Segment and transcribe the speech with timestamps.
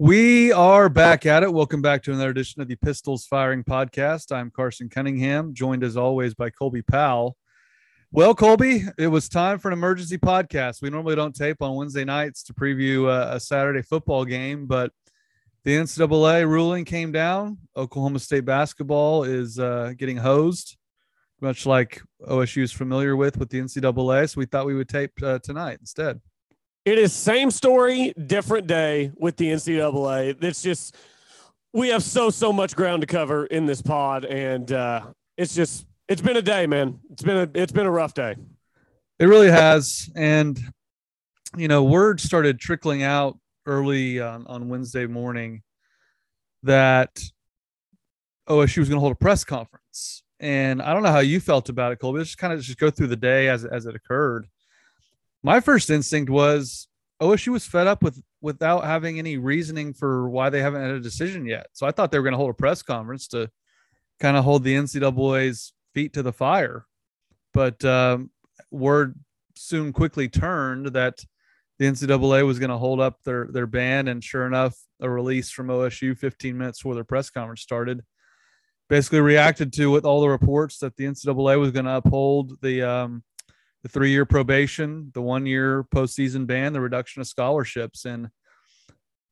[0.00, 1.52] We are back at it.
[1.52, 4.30] Welcome back to another edition of the Pistols Firing Podcast.
[4.30, 7.36] I'm Carson Cunningham, joined as always by Colby Powell.
[8.12, 10.82] Well, Colby, it was time for an emergency podcast.
[10.82, 14.92] We normally don't tape on Wednesday nights to preview a, a Saturday football game, but
[15.64, 17.58] the NCAA ruling came down.
[17.76, 20.76] Oklahoma State basketball is uh, getting hosed,
[21.40, 24.30] much like OSU is familiar with with the NCAA.
[24.30, 26.20] So we thought we would tape uh, tonight instead.
[26.88, 30.42] It is same story, different day with the NCAA.
[30.42, 30.96] It's just
[31.74, 35.02] we have so so much ground to cover in this pod, and uh,
[35.36, 36.98] it's just it's been a day, man.
[37.10, 38.36] It's been a it's been a rough day.
[39.18, 40.58] It really has, and
[41.58, 45.60] you know, word started trickling out early on, on Wednesday morning
[46.62, 47.20] that
[48.48, 51.68] OSU was going to hold a press conference, and I don't know how you felt
[51.68, 52.20] about it, Colby.
[52.20, 54.46] Just kind of just go through the day as as it occurred
[55.42, 56.88] my first instinct was
[57.20, 61.00] OSU was fed up with without having any reasoning for why they haven't had a
[61.00, 61.66] decision yet.
[61.72, 63.50] So I thought they were going to hold a press conference to
[64.20, 66.86] kind of hold the NCAA's feet to the fire.
[67.52, 68.30] But um,
[68.70, 69.18] word
[69.56, 71.18] soon quickly turned that
[71.78, 75.50] the NCAA was going to hold up their their ban, and sure enough, a release
[75.50, 78.02] from OSU 15 minutes before their press conference started
[78.88, 82.82] basically reacted to with all the reports that the NCAA was going to uphold the
[82.82, 83.22] um,
[83.82, 88.28] the three year probation, the one year postseason ban, the reduction of scholarships, and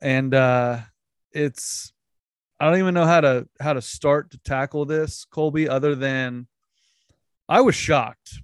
[0.00, 0.80] and uh,
[1.32, 1.92] it's
[2.60, 6.46] I don't even know how to how to start to tackle this, Colby, other than
[7.48, 8.40] I was shocked.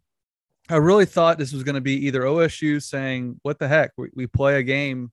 [0.69, 3.92] I really thought this was going to be either OSU saying, "What the heck?
[3.97, 5.12] We, we play a game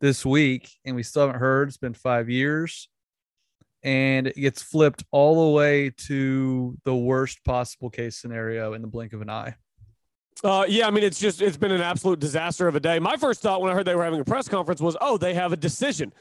[0.00, 1.68] this week and we still haven't heard.
[1.68, 2.88] It's been five years."
[3.82, 8.88] And it gets flipped all the way to the worst possible case scenario in the
[8.88, 9.56] blink of an eye.
[10.42, 12.98] Uh, yeah, I mean, it's just it's been an absolute disaster of a day.
[12.98, 15.34] My first thought when I heard they were having a press conference was, oh, they
[15.34, 16.12] have a decision.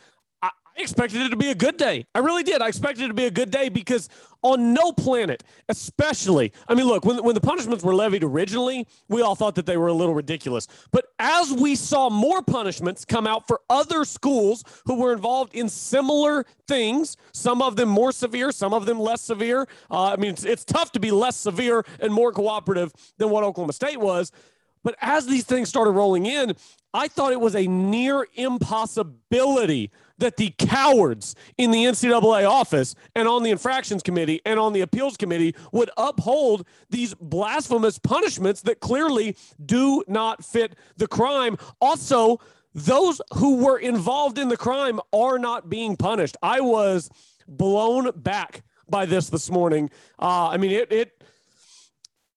[0.77, 2.05] I, expected it to be a good day.
[2.13, 2.61] I really did.
[2.61, 4.09] I expected it to be a good day because
[4.41, 9.21] on no planet, especially, I mean, look, when, when the punishments were levied originally, we
[9.21, 10.67] all thought that they were a little ridiculous.
[10.91, 15.69] But as we saw more punishments come out for other schools who were involved in
[15.69, 19.67] similar things, some of them more severe, some of them less severe.
[19.89, 23.43] Uh, I mean, it's, it's tough to be less severe and more cooperative than what
[23.43, 24.31] Oklahoma State was.
[24.83, 26.55] But as these things started rolling in,
[26.93, 33.27] I thought it was a near impossibility that the cowards in the NCAA office and
[33.27, 38.79] on the infractions committee and on the appeals committee would uphold these blasphemous punishments that
[38.79, 39.35] clearly
[39.65, 41.57] do not fit the crime.
[41.81, 42.39] Also,
[42.73, 46.37] those who were involved in the crime are not being punished.
[46.41, 47.09] I was
[47.47, 49.89] blown back by this this morning.
[50.19, 51.23] Uh, I mean, it, it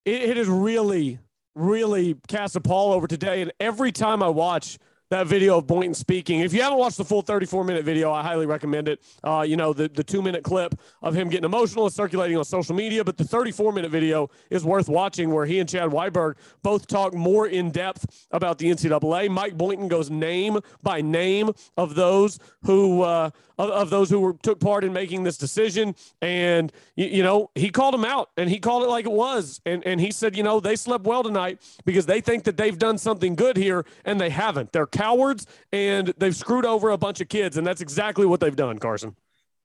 [0.04, 1.18] it it is really
[1.54, 3.42] really cast a pall over today.
[3.42, 4.78] And every time I watch
[5.10, 6.40] that video of Boynton speaking.
[6.40, 9.02] If you haven't watched the full 34 minute video, I highly recommend it.
[9.22, 12.44] Uh, you know, the, the two minute clip of him getting emotional is circulating on
[12.44, 16.34] social media, but the 34 minute video is worth watching where he and Chad Weiberg
[16.62, 19.30] both talk more in depth about the NCAA.
[19.30, 24.34] Mike Boynton goes name by name of those who, uh, of, of, those who were,
[24.42, 25.94] took part in making this decision.
[26.20, 29.60] And, you, you know, he called them out and he called it like it was.
[29.66, 32.78] And, and he said, you know, they slept well tonight because they think that they've
[32.78, 34.72] done something good here and they haven't.
[34.72, 37.56] They're cowards and they've screwed over a bunch of kids.
[37.56, 39.16] And that's exactly what they've done, Carson.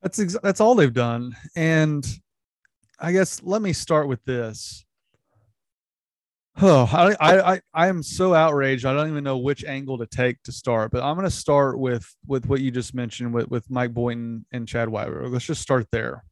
[0.01, 1.35] That's ex- that's all they've done.
[1.55, 2.05] And
[2.99, 4.85] I guess let me start with this.
[6.59, 8.85] Oh, I, I, I am so outraged.
[8.85, 11.79] I don't even know which angle to take to start, but I'm going to start
[11.79, 15.31] with, with what you just mentioned with, with Mike Boynton and Chad Weiberg.
[15.31, 16.25] Let's just start there.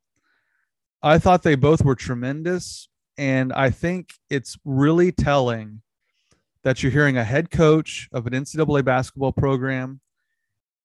[1.01, 2.89] I thought they both were tremendous.
[3.17, 5.81] And I think it's really telling
[6.63, 10.01] that you're hearing a head coach of an NCAA basketball program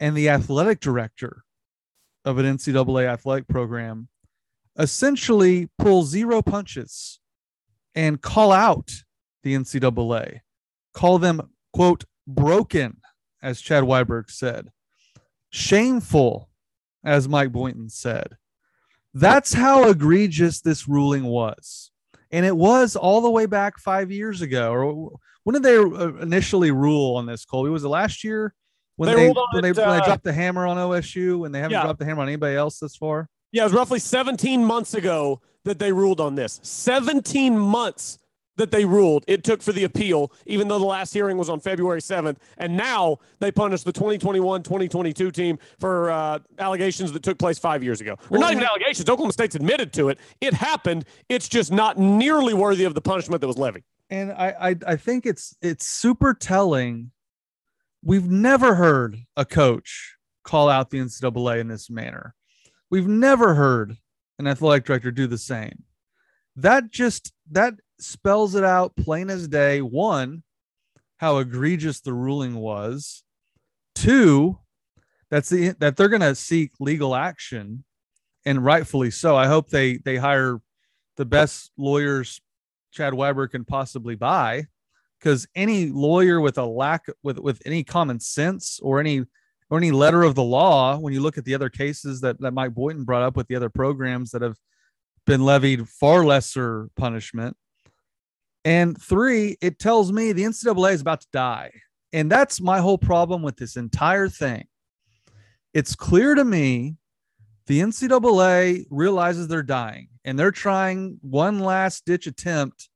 [0.00, 1.44] and the athletic director
[2.24, 4.08] of an NCAA athletic program
[4.78, 7.20] essentially pull zero punches
[7.94, 8.90] and call out
[9.44, 10.40] the NCAA,
[10.92, 12.96] call them, quote, broken,
[13.42, 14.72] as Chad Weiberg said,
[15.50, 16.48] shameful,
[17.04, 18.36] as Mike Boynton said.
[19.12, 21.92] That's how egregious this ruling was.
[22.32, 25.12] And it was all the way back five years ago, or
[25.44, 25.76] when did they
[26.20, 27.70] initially rule on this, Colby?
[27.70, 28.54] Was it last year
[28.96, 31.54] when they, they when, they, it, when they uh, dropped the hammer on OSU and
[31.54, 31.82] they haven't yeah.
[31.82, 33.28] dropped the hammer on anybody else this far?
[33.52, 36.58] Yeah, it was roughly 17 months ago that they ruled on this.
[36.64, 38.18] 17 months
[38.56, 41.60] that they ruled it took for the appeal, even though the last hearing was on
[41.60, 42.36] February 7th.
[42.58, 47.82] And now they punished the 2021 2022 team for uh, allegations that took place five
[47.82, 48.12] years ago.
[48.12, 49.08] Or well, not even allegations.
[49.08, 50.18] Oklahoma State's admitted to it.
[50.40, 51.04] It happened.
[51.28, 54.96] It's just not nearly worthy of the punishment that was levied and I, I I
[54.96, 57.10] think it's it's super telling.
[58.02, 62.34] We've never heard a coach call out the NCAA in this manner.
[62.90, 63.96] We've never heard
[64.38, 65.84] an athletic director do the same.
[66.54, 69.80] That just that spells it out plain as day.
[69.80, 70.42] One,
[71.18, 73.22] how egregious the ruling was.
[73.94, 74.58] Two,
[75.30, 77.84] that's the that they're going to seek legal action,
[78.44, 79.36] and rightfully so.
[79.36, 80.60] I hope they they hire
[81.16, 82.40] the best lawyers
[82.92, 84.66] Chad Weiberg can possibly buy,
[85.18, 89.24] because any lawyer with a lack with with any common sense or any
[89.70, 92.52] or any letter of the law, when you look at the other cases that that
[92.52, 94.56] Mike Boynton brought up with the other programs that have
[95.26, 97.56] been levied far lesser punishment.
[98.64, 101.70] And three, it tells me the NCAA is about to die.
[102.12, 104.66] And that's my whole problem with this entire thing.
[105.74, 106.96] It's clear to me
[107.66, 112.88] the NCAA realizes they're dying and they're trying one last ditch attempt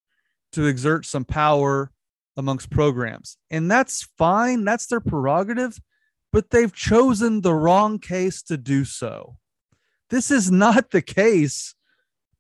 [0.53, 1.91] to exert some power
[2.37, 3.37] amongst programs.
[3.51, 5.79] And that's fine, that's their prerogative,
[6.33, 9.37] but they've chosen the wrong case to do so.
[10.11, 11.75] This is not the case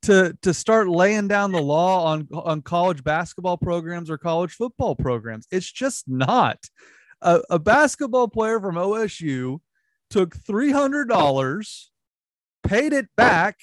[0.02, 4.94] to to start laying down the law on on college basketball programs or college football
[4.94, 5.46] programs.
[5.50, 6.58] It's just not.
[7.20, 9.58] A, a basketball player from OSU
[10.10, 11.90] took three hundred dollars,
[12.62, 13.58] paid it back.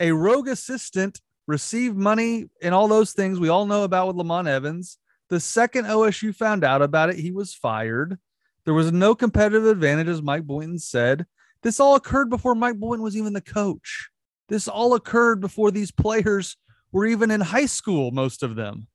[0.00, 4.48] A rogue assistant received money and all those things we all know about with Lamont
[4.48, 4.98] Evans.
[5.30, 8.18] The second OSU found out about it, he was fired.
[8.64, 11.26] There was no competitive advantage, as Mike Boynton said.
[11.62, 14.10] This all occurred before Mike Boynton was even the coach.
[14.48, 16.56] This all occurred before these players
[16.92, 18.86] were even in high school, most of them.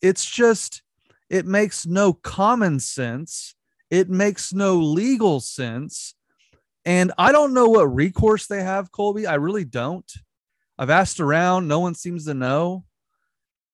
[0.00, 0.82] It's just,
[1.28, 3.54] it makes no common sense.
[3.90, 6.14] It makes no legal sense.
[6.84, 9.26] And I don't know what recourse they have, Colby.
[9.26, 10.10] I really don't.
[10.78, 12.84] I've asked around, no one seems to know.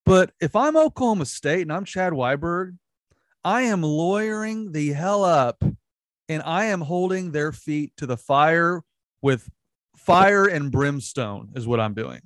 [0.04, 2.76] But if I'm Oklahoma State and I'm Chad Weiberg,
[3.44, 5.62] I am lawyering the hell up
[6.28, 8.82] and I am holding their feet to the fire
[9.22, 9.48] with
[10.04, 12.20] fire and brimstone is what I'm doing.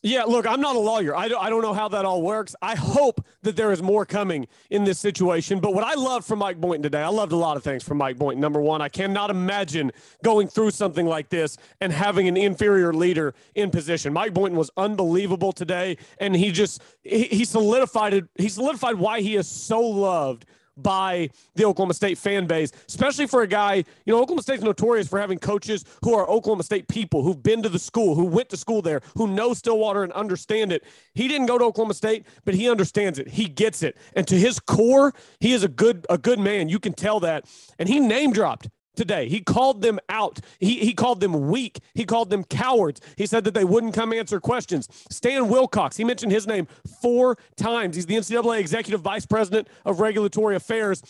[0.00, 1.16] Yeah, look, I'm not a lawyer.
[1.16, 2.54] I don't, I don't know how that all works.
[2.62, 5.58] I hope that there is more coming in this situation.
[5.58, 7.98] But what I loved from Mike Boynton today, I loved a lot of things from
[7.98, 8.40] Mike Boynton.
[8.40, 9.90] Number one, I cannot imagine
[10.22, 14.12] going through something like this and having an inferior leader in position.
[14.12, 18.26] Mike Boynton was unbelievable today, and he just he, he solidified it.
[18.36, 20.46] He solidified why he is so loved
[20.82, 25.08] by the Oklahoma State fan base, especially for a guy, you know, Oklahoma State's notorious
[25.08, 28.48] for having coaches who are Oklahoma State people, who've been to the school, who went
[28.50, 30.84] to school there, who know Stillwater and understand it.
[31.14, 33.28] He didn't go to Oklahoma State, but he understands it.
[33.28, 33.96] He gets it.
[34.14, 36.68] And to his core, he is a good a good man.
[36.68, 37.44] You can tell that.
[37.78, 38.68] And he name dropped
[38.98, 39.28] today.
[39.28, 40.40] He called them out.
[40.58, 41.78] He, he called them weak.
[41.94, 43.00] He called them cowards.
[43.16, 44.88] He said that they wouldn't come answer questions.
[45.08, 46.66] Stan Wilcox, he mentioned his name
[47.00, 47.96] four times.
[47.96, 51.02] He's the NCAA Executive Vice President of Regulatory Affairs.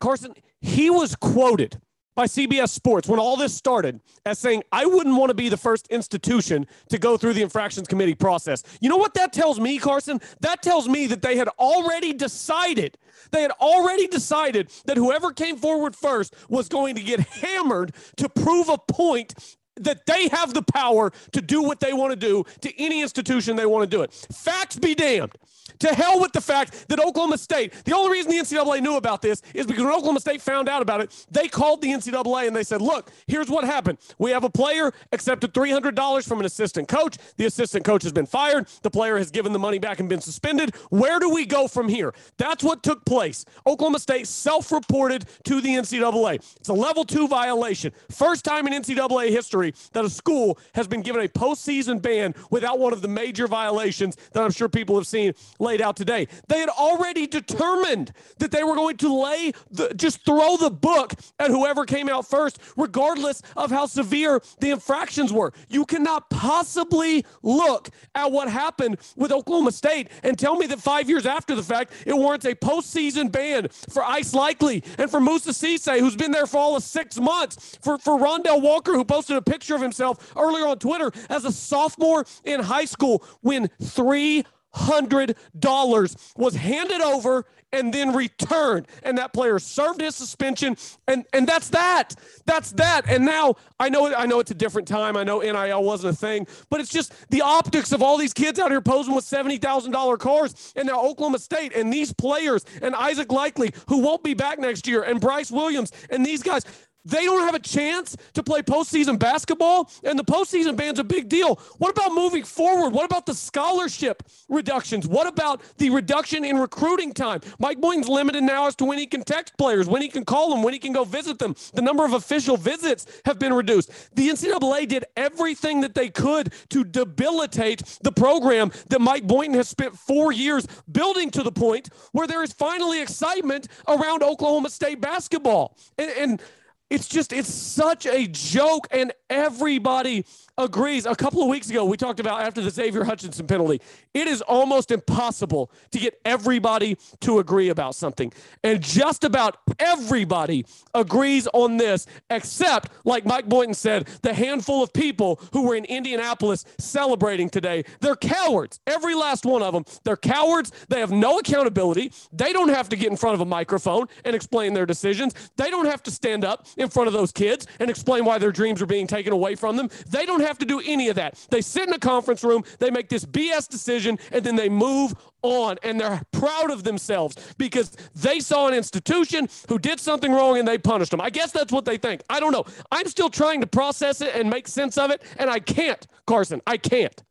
[0.00, 1.80] Carson, he was quoted
[2.14, 5.56] by CBS Sports when all this started as saying, I wouldn't want to be the
[5.56, 8.62] first institution to go through the infractions committee process.
[8.80, 10.20] You know what that tells me, Carson?
[10.40, 12.98] That tells me that they had already decided,
[13.30, 18.28] they had already decided that whoever came forward first was going to get hammered to
[18.28, 19.34] prove a point
[19.76, 23.56] that they have the power to do what they want to do to any institution
[23.56, 24.12] they want to do it.
[24.12, 25.32] Facts be damned.
[25.78, 29.22] To hell with the fact that Oklahoma State, the only reason the NCAA knew about
[29.22, 32.54] this is because when Oklahoma State found out about it, they called the NCAA and
[32.54, 33.98] they said, Look, here's what happened.
[34.18, 37.16] We have a player accepted $300 from an assistant coach.
[37.36, 38.66] The assistant coach has been fired.
[38.82, 40.74] The player has given the money back and been suspended.
[40.90, 42.14] Where do we go from here?
[42.36, 43.44] That's what took place.
[43.66, 46.36] Oklahoma State self reported to the NCAA.
[46.56, 47.92] It's a level two violation.
[48.10, 52.78] First time in NCAA history that a school has been given a postseason ban without
[52.78, 56.26] one of the major violations that I'm sure people have seen laid out today.
[56.48, 61.14] They had already determined that they were going to lay the, just throw the book
[61.38, 65.52] at whoever came out first, regardless of how severe the infractions were.
[65.68, 71.08] You cannot possibly look at what happened with Oklahoma State and tell me that five
[71.08, 75.50] years after the fact, it warrants a postseason ban for Isaac Likely and for Moussa
[75.50, 79.36] Cisse, who's been there for all of six months, for, for Rondell Walker, who posted
[79.36, 84.44] a picture of himself earlier on Twitter as a sophomore in high school when three
[84.72, 88.88] hundred dollars was handed over and then returned.
[89.02, 92.14] And that player served his suspension and and that's that.
[92.46, 93.08] That's that.
[93.08, 95.16] And now i know i know it's a different time.
[95.16, 98.58] I know nil wasn't a thing but it's just the optics of all these kids
[98.58, 103.32] out here posing with $70000 cars and now oklahoma state and these players and isaac
[103.32, 106.64] likely who won't be back next year and bryce williams and these guys
[107.04, 111.28] They don't have a chance to play postseason basketball, and the postseason ban's a big
[111.28, 111.56] deal.
[111.78, 112.90] What about moving forward?
[112.90, 115.06] What about the scholarship reductions?
[115.06, 117.40] What about the reduction in recruiting time?
[117.58, 120.50] Mike Boynton's limited now as to when he can text players, when he can call
[120.50, 121.54] them, when he can go visit them.
[121.74, 123.90] The number of official visits have been reduced.
[124.14, 129.68] The NCAA did everything that they could to debilitate the program that Mike Boynton has
[129.68, 135.00] spent four years building to the point where there is finally excitement around Oklahoma State
[135.00, 135.76] basketball.
[135.98, 136.42] and, and
[136.90, 140.24] it's just it's such a joke and everybody
[140.64, 141.06] agrees.
[141.06, 143.80] A couple of weeks ago, we talked about after the Xavier Hutchinson penalty,
[144.14, 148.32] it is almost impossible to get everybody to agree about something.
[148.62, 154.92] And just about everybody agrees on this, except, like Mike Boynton said, the handful of
[154.92, 157.84] people who were in Indianapolis celebrating today.
[158.00, 158.80] They're cowards.
[158.86, 159.84] Every last one of them.
[160.04, 160.72] They're cowards.
[160.88, 162.12] They have no accountability.
[162.32, 165.34] They don't have to get in front of a microphone and explain their decisions.
[165.56, 168.52] They don't have to stand up in front of those kids and explain why their
[168.52, 169.90] dreams are being taken away from them.
[170.08, 171.38] They don't have have to do any of that.
[171.50, 175.14] They sit in a conference room, they make this BS decision, and then they move
[175.42, 175.78] on.
[175.82, 180.66] And they're proud of themselves because they saw an institution who did something wrong and
[180.66, 181.20] they punished them.
[181.20, 182.22] I guess that's what they think.
[182.28, 182.64] I don't know.
[182.90, 186.60] I'm still trying to process it and make sense of it, and I can't, Carson.
[186.66, 187.22] I can't.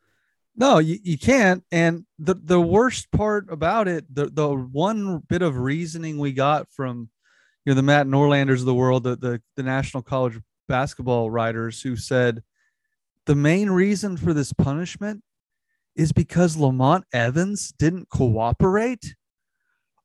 [0.56, 1.64] No, you, you can't.
[1.72, 6.72] And the, the worst part about it, the, the one bit of reasoning we got
[6.72, 7.10] from
[7.66, 11.82] you know the Matt Norlanders of the world, the, the the national college basketball writers
[11.82, 12.42] who said
[13.30, 15.22] the main reason for this punishment
[15.96, 19.14] is because Lamont Evans didn't cooperate.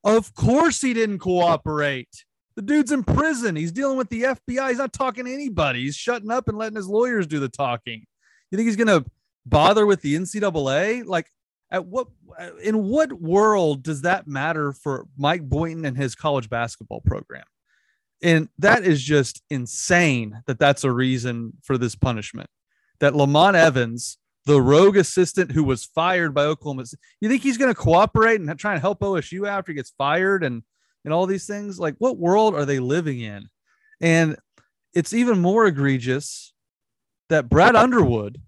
[0.05, 2.27] Of course, he didn't cooperate.
[2.55, 3.57] The dude's in prison.
[3.57, 4.69] He's dealing with the FBI.
[4.69, 5.85] He's not talking to anybody.
[5.85, 8.05] He's shutting up and letting his lawyers do the talking.
[8.51, 9.11] You think he's going to
[9.47, 11.07] bother with the NCAA?
[11.07, 11.31] Like,
[11.71, 12.09] at what
[12.63, 17.45] in what world does that matter for Mike Boynton and his college basketball program?
[18.23, 22.51] And that is just insane that that's a reason for this punishment
[23.01, 26.85] that Lamont Evans, the rogue assistant who was fired by Oklahoma,
[27.21, 30.45] you think he's going to cooperate and try and help OSU after he gets fired
[30.45, 30.63] and
[31.05, 31.79] and all these things?
[31.79, 33.49] Like, what world are they living in?
[34.01, 34.37] And
[34.95, 36.53] it's even more egregious
[37.29, 38.41] that Brad Underwood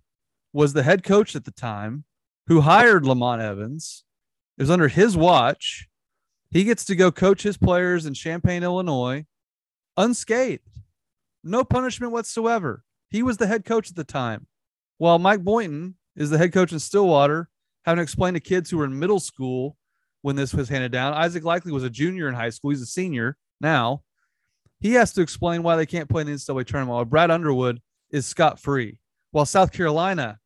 [0.52, 2.04] was the head coach at the time
[2.46, 4.04] who hired Lamont Evans.
[4.58, 5.88] It was under his watch.
[6.50, 9.26] He gets to go coach his players in Champaign, Illinois,
[9.96, 10.80] unscathed,
[11.44, 12.82] no punishment whatsoever.
[13.10, 14.46] He was the head coach at the time.
[14.98, 17.48] While Mike Boynton is the head coach in Stillwater,
[17.84, 19.76] having explained to kids who were in middle school
[20.22, 21.12] when this was handed down.
[21.14, 22.70] Isaac Likely was a junior in high school.
[22.70, 24.02] He's a senior now.
[24.80, 26.94] He has to explain why they can't play in the NCAA tournament.
[26.94, 28.98] While Brad Underwood is scot free,
[29.30, 30.38] while South Carolina,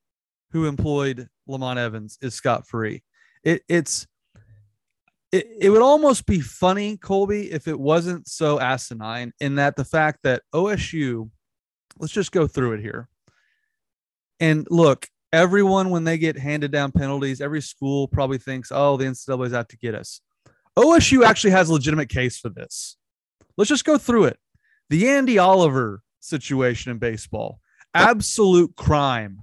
[0.53, 3.03] who employed Lamont Evans, is scot free.
[3.43, 4.07] It, it's
[5.33, 9.85] it, it would almost be funny, Colby, if it wasn't so asinine in that the
[9.85, 11.31] fact that OSU
[11.99, 13.09] let's just go through it here.
[14.39, 19.05] And look, everyone, when they get handed down penalties, every school probably thinks, oh, the
[19.05, 20.21] NCAA is out to get us.
[20.79, 22.97] OSU actually has a legitimate case for this.
[23.57, 24.39] Let's just go through it.
[24.89, 27.61] The Andy Oliver situation in baseball,
[27.95, 29.43] absolute crime.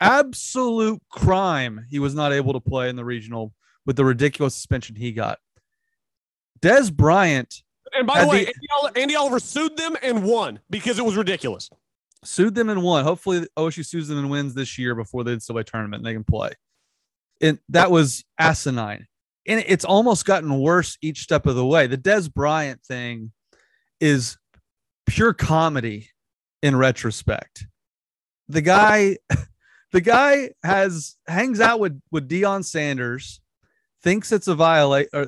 [0.00, 1.86] Absolute crime.
[1.90, 3.52] He was not able to play in the regional
[3.84, 5.38] with the ridiculous suspension he got.
[6.60, 7.62] Dez Bryant
[7.96, 11.04] and by the way, the, Andy, Oliver, Andy, Oliver sued them and won because it
[11.04, 11.70] was ridiculous.
[12.24, 13.04] Sued them and won.
[13.04, 16.24] Hopefully, OSU sues them and wins this year before the NCAA tournament and they can
[16.24, 16.50] play.
[17.40, 19.06] And that was asinine.
[19.46, 21.86] And it's almost gotten worse each step of the way.
[21.86, 23.32] The Dez Bryant thing
[23.98, 24.36] is
[25.06, 26.10] pure comedy
[26.62, 27.66] in retrospect.
[28.48, 29.16] The guy,
[29.92, 33.40] the guy has hangs out with with Deion Sanders,
[34.02, 35.26] thinks it's a violate or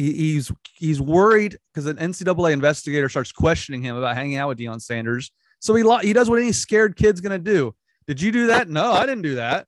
[0.00, 4.80] he's he's worried because an NCAA investigator starts questioning him about hanging out with Deion
[4.80, 5.30] Sanders.
[5.60, 7.74] So he he does what any scared kid's gonna do.
[8.06, 8.68] Did you do that?
[8.68, 9.66] No, I didn't do that.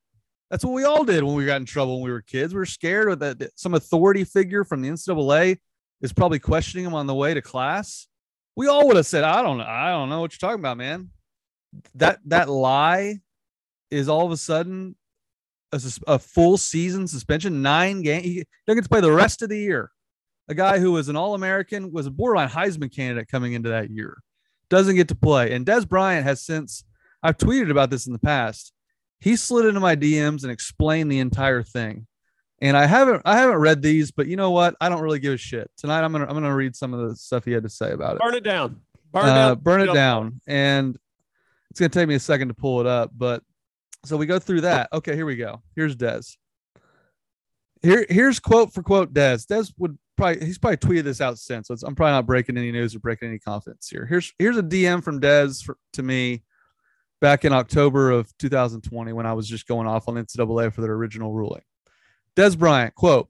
[0.51, 2.53] That's what we all did when we got in trouble when we were kids.
[2.53, 5.59] We were scared that some authority figure from the NCAA
[6.03, 8.07] is probably questioning him on the way to class.
[8.57, 10.77] We all would have said, "I don't know, I don't know what you're talking about,
[10.77, 11.11] man."
[11.95, 13.21] That that lie
[13.91, 14.97] is all of a sudden
[15.73, 18.25] a, a full season suspension, nine games.
[18.25, 19.91] He doesn't get to play the rest of the year
[20.49, 23.91] a guy who was an All American, was a borderline Heisman candidate coming into that
[23.91, 24.19] year,
[24.69, 25.53] doesn't get to play.
[25.53, 26.85] And Dez Bryant has since,
[27.23, 28.73] I've tweeted about this in the past.
[29.21, 32.07] He slid into my DMs and explained the entire thing.
[32.61, 34.77] And I haven't I haven't read these, but you know what?
[34.81, 35.69] I don't really give a shit.
[35.77, 38.17] Tonight I'm gonna I'm gonna read some of the stuff he had to say about
[38.17, 38.23] it.
[38.23, 38.81] Burn it down.
[39.13, 39.59] Burn, uh, down.
[39.59, 40.41] burn it down.
[40.47, 40.97] And
[41.71, 43.43] it's gonna take me a second to pull it up, but
[44.05, 44.89] so we go through that.
[44.93, 45.63] Okay, here we go.
[45.75, 46.37] Here's Dez.
[47.83, 49.47] Here, here's quote for quote Dez.
[49.47, 51.69] Dez would probably he's probably tweeted this out since.
[51.69, 54.07] So I'm probably not breaking any news or breaking any confidence here.
[54.07, 56.45] Here's here's a DM from Dez for, to me
[57.21, 60.93] back in October of 2020 when I was just going off on NCAA for their
[60.93, 61.63] original ruling.
[62.37, 63.29] Dez Bryant quote: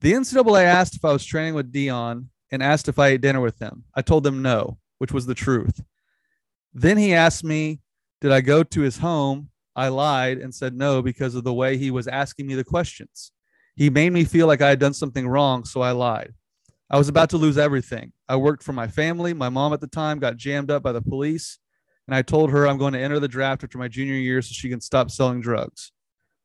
[0.00, 3.40] The NCAA asked if I was training with Deion and asked if I ate dinner
[3.40, 3.84] with him.
[3.94, 5.82] I told them no, which was the truth.
[6.74, 7.80] Then he asked me,
[8.20, 9.50] Did I go to his home?
[9.74, 13.32] I lied and said no because of the way he was asking me the questions.
[13.76, 16.32] He made me feel like I had done something wrong, so I lied.
[16.90, 18.12] I was about to lose everything.
[18.28, 19.34] I worked for my family.
[19.34, 21.58] My mom at the time got jammed up by the police,
[22.06, 24.52] and I told her I'm going to enter the draft after my junior year so
[24.52, 25.92] she can stop selling drugs.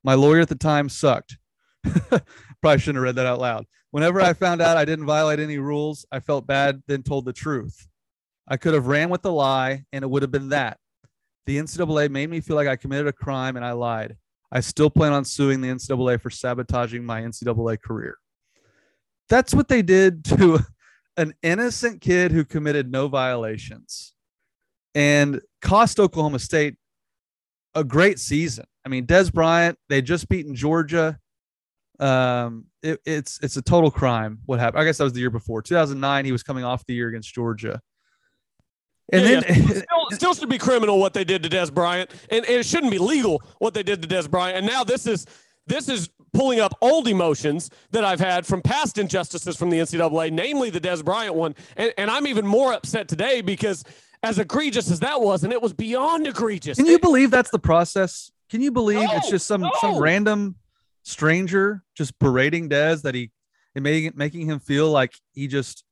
[0.04, 1.38] My lawyer at the time sucked.
[1.84, 3.66] Probably shouldn't have read that out loud.
[3.92, 7.34] Whenever I found out I didn't violate any rules, I felt bad, then told the
[7.34, 7.88] truth.
[8.48, 10.78] I could have ran with the lie, and it would have been that.
[11.46, 14.18] The NCAA made me feel like I committed a crime and I lied.
[14.52, 18.18] I still plan on suing the NCAA for sabotaging my NCAA career.
[19.30, 20.60] That's what they did to
[21.18, 24.14] an innocent kid who committed no violations
[24.96, 26.76] and cost Oklahoma State
[27.76, 28.66] a great season.
[28.86, 31.18] I mean, Dez Bryant, they just beaten Georgia.
[32.00, 34.82] Um, it, it's it's a total crime what happened.
[34.82, 36.26] I guess that was the year before, 2009.
[36.26, 37.80] He was coming off the year against Georgia.
[39.12, 39.66] And yeah, then yeah.
[39.82, 42.92] Still, still, should be criminal what they did to Dez Bryant, and, and, it shouldn't
[42.92, 44.58] be legal what they did to Dez Bryant.
[44.58, 45.26] And now this is
[45.68, 50.32] this is pulling up old emotions that I've had from past injustices from the NCAA,
[50.32, 51.56] namely the Dez Bryant one.
[51.76, 53.84] And, and I'm even more upset today because
[54.24, 56.78] as egregious as that was, and it was beyond egregious.
[56.78, 58.32] Can you believe that's the process?
[58.50, 59.72] Can you believe no, it's just some no.
[59.80, 60.56] some random
[61.04, 63.32] stranger just berating Dez that he
[63.76, 65.84] and making making him feel like he just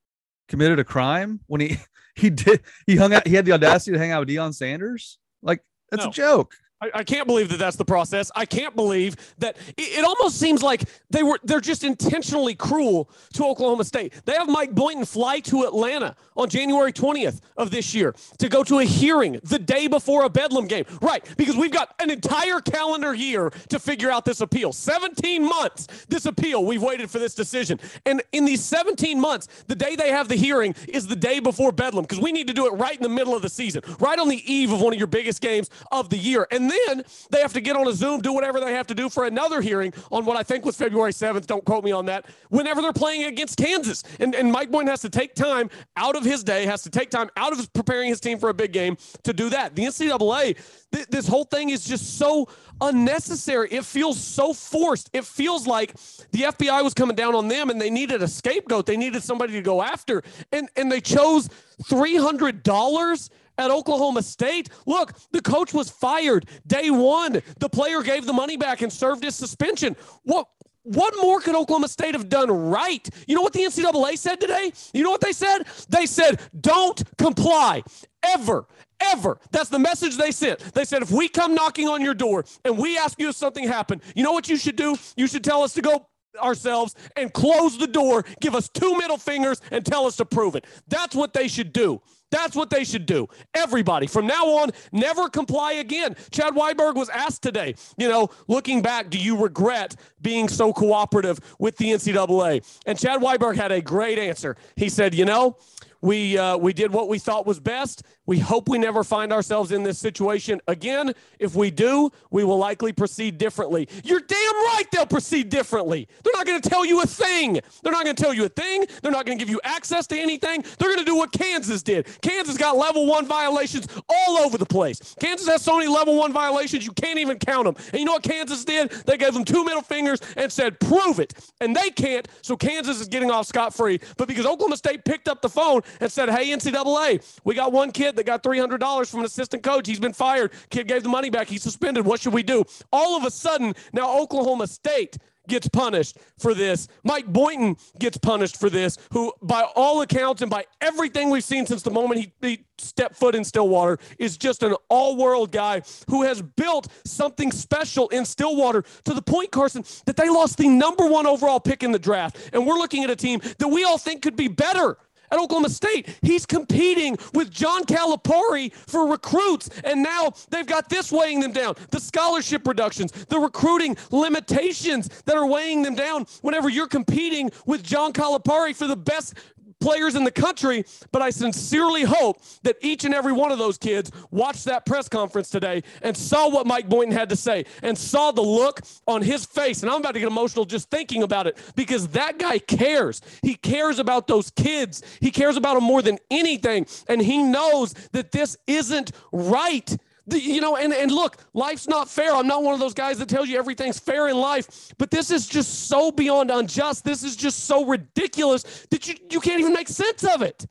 [0.47, 1.77] committed a crime when he
[2.19, 5.17] he did he hung out he had the audacity to hang out with Deion Sanders
[5.41, 6.09] like that's no.
[6.09, 8.31] a joke I, I, can't believe that that's the process.
[8.35, 13.09] I can't believe that it, it, almost seems like they were they're just intentionally cruel
[13.33, 14.13] to Oklahoma State.
[14.25, 18.63] They have Mike Boynton fly to Atlanta on January 20th of this year to go
[18.63, 20.85] to a hearing the day before a Bedlam game.
[21.01, 24.71] Right, because we've got an entire calendar year to figure out this appeal.
[24.71, 26.65] 17 months this appeal.
[26.65, 27.79] We've waited for this decision.
[28.05, 31.71] And in these 17 months, the day they have the hearing is the day before
[31.71, 34.17] Bedlam because we need to do it right in the middle of the season, right
[34.17, 36.47] on the eve of one of your biggest games of the year.
[36.51, 39.09] And then they have to get on a Zoom, do whatever they have to do
[39.09, 41.45] for another hearing on what I think was February 7th.
[41.45, 42.25] Don't quote me on that.
[42.49, 44.03] Whenever they're playing against Kansas.
[44.19, 47.09] And, and Mike Boynton has to take time out of his day, has to take
[47.09, 49.75] time out of preparing his team for a big game to do that.
[49.75, 50.57] The NCAA,
[50.91, 52.47] th- this whole thing is just so
[52.81, 53.69] unnecessary.
[53.71, 55.09] It feels so forced.
[55.13, 55.93] It feels like
[56.31, 58.85] the FBI was coming down on them and they needed a scapegoat.
[58.85, 60.23] They needed somebody to go after.
[60.51, 61.49] And and they chose
[61.83, 63.29] $300
[63.59, 64.69] at Oklahoma State.
[64.87, 67.41] Look, the coach was fired day one.
[67.59, 69.95] The player gave the money back and served his suspension.
[70.23, 70.47] What?
[70.83, 73.07] What more could Oklahoma State have done right?
[73.27, 74.71] You know what the NCAA said today?
[74.93, 75.65] You know what they said?
[75.89, 77.83] They said, don't comply
[78.23, 78.65] ever,
[79.01, 79.39] ever.
[79.51, 80.59] That's the message they sent.
[80.73, 83.67] They said, if we come knocking on your door and we ask you if something
[83.67, 84.95] happened, you know what you should do?
[85.15, 86.07] You should tell us to go
[86.41, 90.55] ourselves and close the door, give us two middle fingers, and tell us to prove
[90.55, 90.65] it.
[90.87, 92.01] That's what they should do.
[92.31, 93.27] That's what they should do.
[93.53, 96.15] Everybody from now on, never comply again.
[96.31, 101.39] Chad Weiberg was asked today, you know, looking back, do you regret being so cooperative
[101.59, 102.63] with the NCAA?
[102.85, 104.55] And Chad Weiberg had a great answer.
[104.75, 105.57] He said, you know,
[106.01, 108.03] we uh, we did what we thought was best.
[108.29, 111.13] We hope we never find ourselves in this situation again.
[111.39, 113.89] If we do, we will likely proceed differently.
[114.03, 116.07] You're damn right they'll proceed differently.
[116.23, 117.59] They're not going to tell you a thing.
[117.81, 118.85] They're not going to tell you a thing.
[119.01, 120.63] They're not going to give you access to anything.
[120.77, 122.07] They're going to do what Kansas did.
[122.21, 125.15] Kansas got level one violations all over the place.
[125.19, 127.83] Kansas has so many level one violations, you can't even count them.
[127.91, 128.91] And you know what Kansas did?
[129.07, 131.33] They gave them two middle fingers and said, prove it.
[131.61, 133.99] And they can't, so Kansas is getting off scot free.
[134.17, 137.91] But because Oklahoma State picked up the phone and said, hey, NCAA, we got one
[137.91, 139.87] kid that got $300 from an assistant coach.
[139.87, 140.51] He's been fired.
[140.69, 141.47] Kid gave the money back.
[141.47, 142.05] He's suspended.
[142.05, 142.65] What should we do?
[142.91, 146.87] All of a sudden, now Oklahoma State gets punished for this.
[147.03, 151.65] Mike Boynton gets punished for this, who, by all accounts and by everything we've seen
[151.65, 155.81] since the moment he, he stepped foot in Stillwater, is just an all world guy
[156.09, 160.67] who has built something special in Stillwater to the point, Carson, that they lost the
[160.67, 162.37] number one overall pick in the draft.
[162.53, 164.97] And we're looking at a team that we all think could be better
[165.31, 166.17] at Oklahoma State.
[166.21, 171.75] He's competing with John Calipari for recruits, and now they've got this weighing them down
[171.89, 177.83] the scholarship reductions, the recruiting limitations that are weighing them down whenever you're competing with
[177.83, 179.33] John Calipari for the best
[179.79, 183.77] players in the country, but I sincerely hope that each and every one of those
[183.77, 187.97] kids watched that press conference today and saw what Mike Boynton had to say and
[187.97, 189.81] saw the look on his face.
[189.83, 193.21] And I'm about to get emotional just thinking about it because that guy cares.
[193.41, 196.85] He cares about those kids, he cares about them more than anything.
[197.07, 199.97] And he knows that this isn't right.
[200.29, 202.35] The, you know, and, and look, life's not fair.
[202.35, 205.31] I'm not one of those guys that tells you everything's fair in life, but this
[205.31, 207.03] is just so beyond unjust.
[207.03, 210.65] This is just so ridiculous that you, you can't even make sense of it.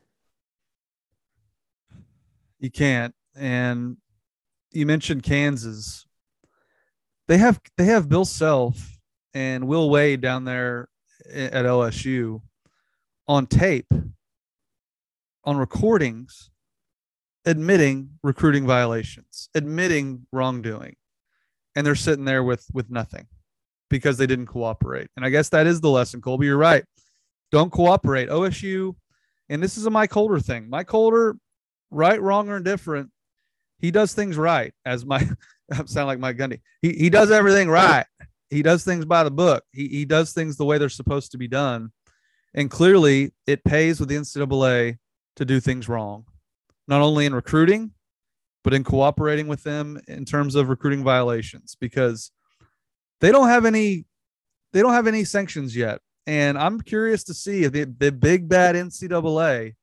[2.59, 3.13] You can't.
[3.35, 3.97] And
[4.71, 6.05] you mentioned Kansas.
[7.27, 8.99] They have they have Bill Self
[9.33, 10.89] and Will Wade down there
[11.31, 12.41] at LSU
[13.27, 13.91] on tape,
[15.43, 16.49] on recordings
[17.45, 20.95] admitting recruiting violations, admitting wrongdoing,
[21.75, 23.27] and they're sitting there with with nothing
[23.89, 25.07] because they didn't cooperate.
[25.15, 26.47] And I guess that is the lesson, Colby.
[26.47, 26.83] You're right.
[27.51, 28.29] Don't cooperate.
[28.29, 28.95] OSU,
[29.49, 30.69] and this is a Mike Holder thing.
[30.69, 31.37] Mike Holder,
[31.89, 33.09] right, wrong, or indifferent,
[33.79, 34.73] he does things right.
[34.85, 35.19] As my
[35.85, 36.61] sound like Mike Gundy.
[36.81, 38.05] He he does everything right.
[38.49, 39.63] He does things by the book.
[39.71, 41.91] He he does things the way they're supposed to be done.
[42.53, 44.97] And clearly it pays with the NCAA
[45.35, 46.25] to do things wrong
[46.89, 47.91] not only in recruiting,
[48.63, 52.31] but in cooperating with them in terms of recruiting violations because
[53.21, 54.05] they don't have any
[54.73, 55.99] they don't have any sanctions yet.
[56.27, 59.75] And I'm curious to see if the, the big bad NCAA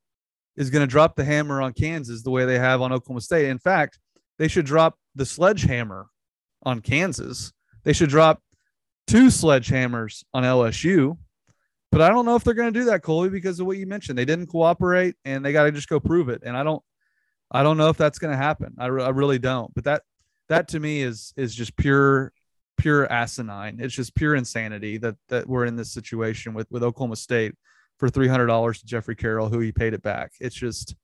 [0.56, 3.48] is going to drop the hammer on Kansas the way they have on Oklahoma State.
[3.48, 3.98] In fact,
[4.38, 6.06] they should drop the sledgehammer
[6.62, 7.52] on Kansas.
[7.82, 8.40] They should drop
[9.06, 11.18] two sledgehammers on LSU.
[11.90, 13.86] But I don't know if they're going to do that, Colby, because of what you
[13.86, 14.18] mentioned.
[14.18, 16.42] They didn't cooperate and they got to just go prove it.
[16.44, 16.82] And I don't
[17.50, 18.74] I don't know if that's going to happen.
[18.78, 19.72] I, re- I really don't.
[19.74, 20.02] But that
[20.48, 22.32] that to me is is just pure
[22.76, 23.78] pure asinine.
[23.80, 27.54] It's just pure insanity that that we're in this situation with with Oklahoma State
[27.98, 30.32] for three hundred dollars to Jeffrey Carroll, who he paid it back.
[30.40, 30.94] It's just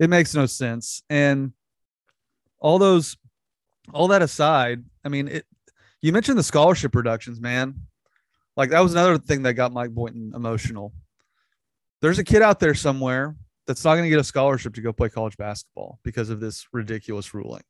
[0.00, 1.02] it makes no sense.
[1.08, 1.52] And
[2.58, 3.16] all those
[3.92, 5.46] all that aside, I mean, it
[6.02, 7.74] you mentioned the scholarship reductions, man.
[8.56, 10.92] Like that was another thing that got Mike Boynton emotional.
[12.00, 13.36] There's a kid out there somewhere
[13.66, 16.66] that's not going to get a scholarship to go play college basketball because of this
[16.72, 17.62] ridiculous ruling.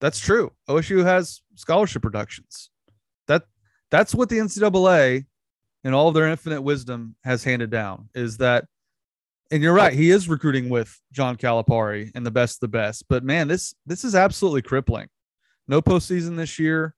[0.00, 0.52] That's true.
[0.68, 2.70] OSU has scholarship reductions.
[3.26, 3.44] That
[3.90, 5.26] that's what the NCAA
[5.84, 8.66] and all of their infinite wisdom has handed down is that
[9.50, 13.04] and you're right, he is recruiting with John Calipari and the best of the best.
[13.08, 15.08] But man, this this is absolutely crippling.
[15.68, 16.94] No postseason this year,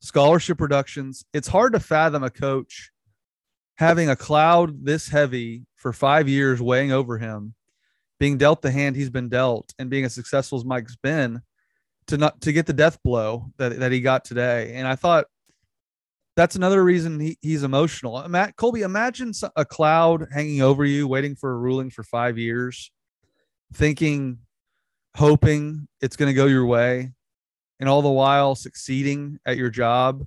[0.00, 1.24] scholarship reductions.
[1.32, 2.90] It's hard to fathom a coach
[3.76, 7.54] having a cloud this heavy for five years weighing over him,
[8.18, 11.42] being dealt the hand he's been dealt, and being as successful as Mike's been,
[12.06, 14.72] to not to get the death blow that, that he got today.
[14.76, 15.26] And I thought
[16.36, 18.26] that's another reason he, he's emotional.
[18.30, 22.90] Matt Colby, imagine a cloud hanging over you, waiting for a ruling for five years,
[23.74, 24.38] thinking,
[25.14, 27.12] hoping it's going to go your way,
[27.78, 30.26] and all the while succeeding at your job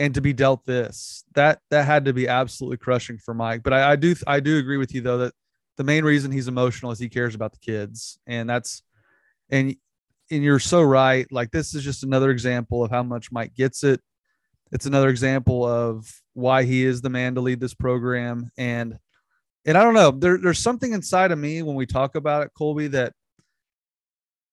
[0.00, 3.62] and to be dealt this that that had to be absolutely crushing for Mike.
[3.62, 5.34] But I, I do I do agree with you though that
[5.76, 8.82] the main reason he's emotional is he cares about the kids, and that's
[9.50, 9.76] and
[10.30, 11.30] and you're so right.
[11.30, 14.00] Like this is just another example of how much Mike gets it.
[14.72, 18.98] It's another example of why he is the man to lead this program, and
[19.66, 20.12] and I don't know.
[20.12, 23.12] There, there's something inside of me when we talk about it, Colby, that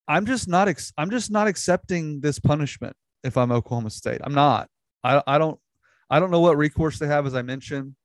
[0.09, 0.67] I'm just not.
[0.97, 4.19] I'm just not accepting this punishment if I'm Oklahoma State.
[4.23, 4.69] I'm not.
[5.07, 5.59] I, I don't
[6.09, 7.95] I don't know what recourse they have, as I mentioned,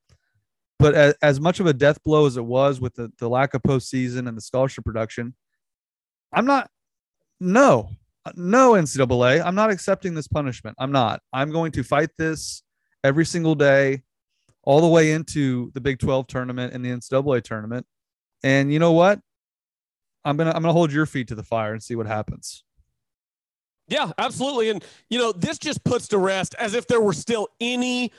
[0.79, 3.55] but as, as much of a death blow as it was with the, the lack
[3.55, 5.35] of postseason and the scholarship production,
[6.33, 6.71] I'm not.
[7.41, 7.91] No,
[8.37, 9.45] no NCAA.
[9.45, 10.77] I'm not accepting this punishment.
[10.79, 11.21] I'm not.
[11.33, 12.63] I'm going to fight this
[13.03, 14.03] every single day,
[14.63, 17.85] all the way into the Big 12 tournament and the NCAA tournament.
[18.45, 19.21] And you know what?
[20.25, 22.65] I'm gonna I'm gonna hold your feet to the fire and see what happens.
[23.93, 24.71] Yeah, absolutely.
[24.71, 28.11] And, you know, this just puts to rest as if there were still any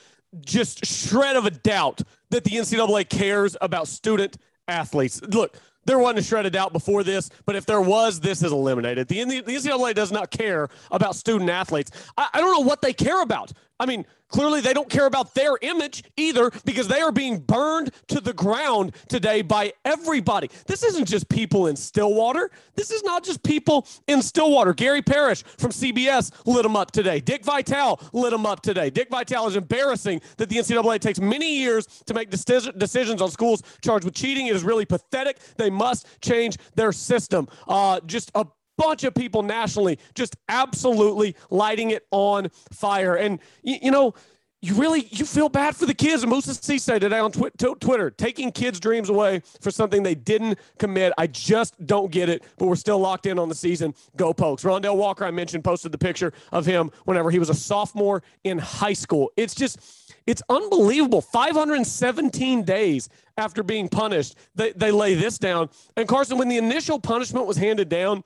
[0.45, 5.19] just shred of a doubt that the NCAA cares about student athletes.
[5.23, 8.51] Look, there wasn't a shred of doubt before this, but if there was, this is
[8.51, 9.07] eliminated.
[9.07, 11.89] The, the NCAA does not care about student athletes.
[12.17, 13.51] I, I don't know what they care about.
[13.79, 17.91] I mean, clearly they don't care about their image either because they are being burned
[18.07, 20.49] to the ground today by everybody.
[20.67, 22.51] This isn't just people in Stillwater.
[22.75, 24.73] This is not just people in Stillwater.
[24.73, 27.19] Gary Parrish from CBS lit them up today.
[27.19, 28.89] Dick Vitale lit them up today.
[28.89, 33.63] Dick Vitale is embarrassing that the NCAA takes many years to make decisions on schools
[33.81, 34.47] charged with cheating.
[34.47, 35.39] It is really pathetic.
[35.57, 37.47] They must change their system.
[37.67, 38.45] Uh, just a
[38.77, 43.15] bunch of people nationally just absolutely lighting it on fire.
[43.15, 44.13] And, you, you know,
[44.63, 46.23] you really you feel bad for the kids.
[46.23, 50.15] And Moussa Cisse today on tw- t- Twitter taking kids' dreams away for something they
[50.15, 51.11] didn't commit.
[51.17, 52.43] I just don't get it.
[52.57, 53.93] But we're still locked in on the season.
[54.15, 54.63] Go Pokes.
[54.63, 58.57] Rondell Walker, I mentioned, posted the picture of him whenever he was a sophomore in
[58.57, 59.33] high school.
[59.35, 59.79] It's just
[60.25, 61.19] it's unbelievable.
[61.19, 65.69] 517 days after being punished, they, they lay this down.
[65.97, 68.23] And Carson, when the initial punishment was handed down,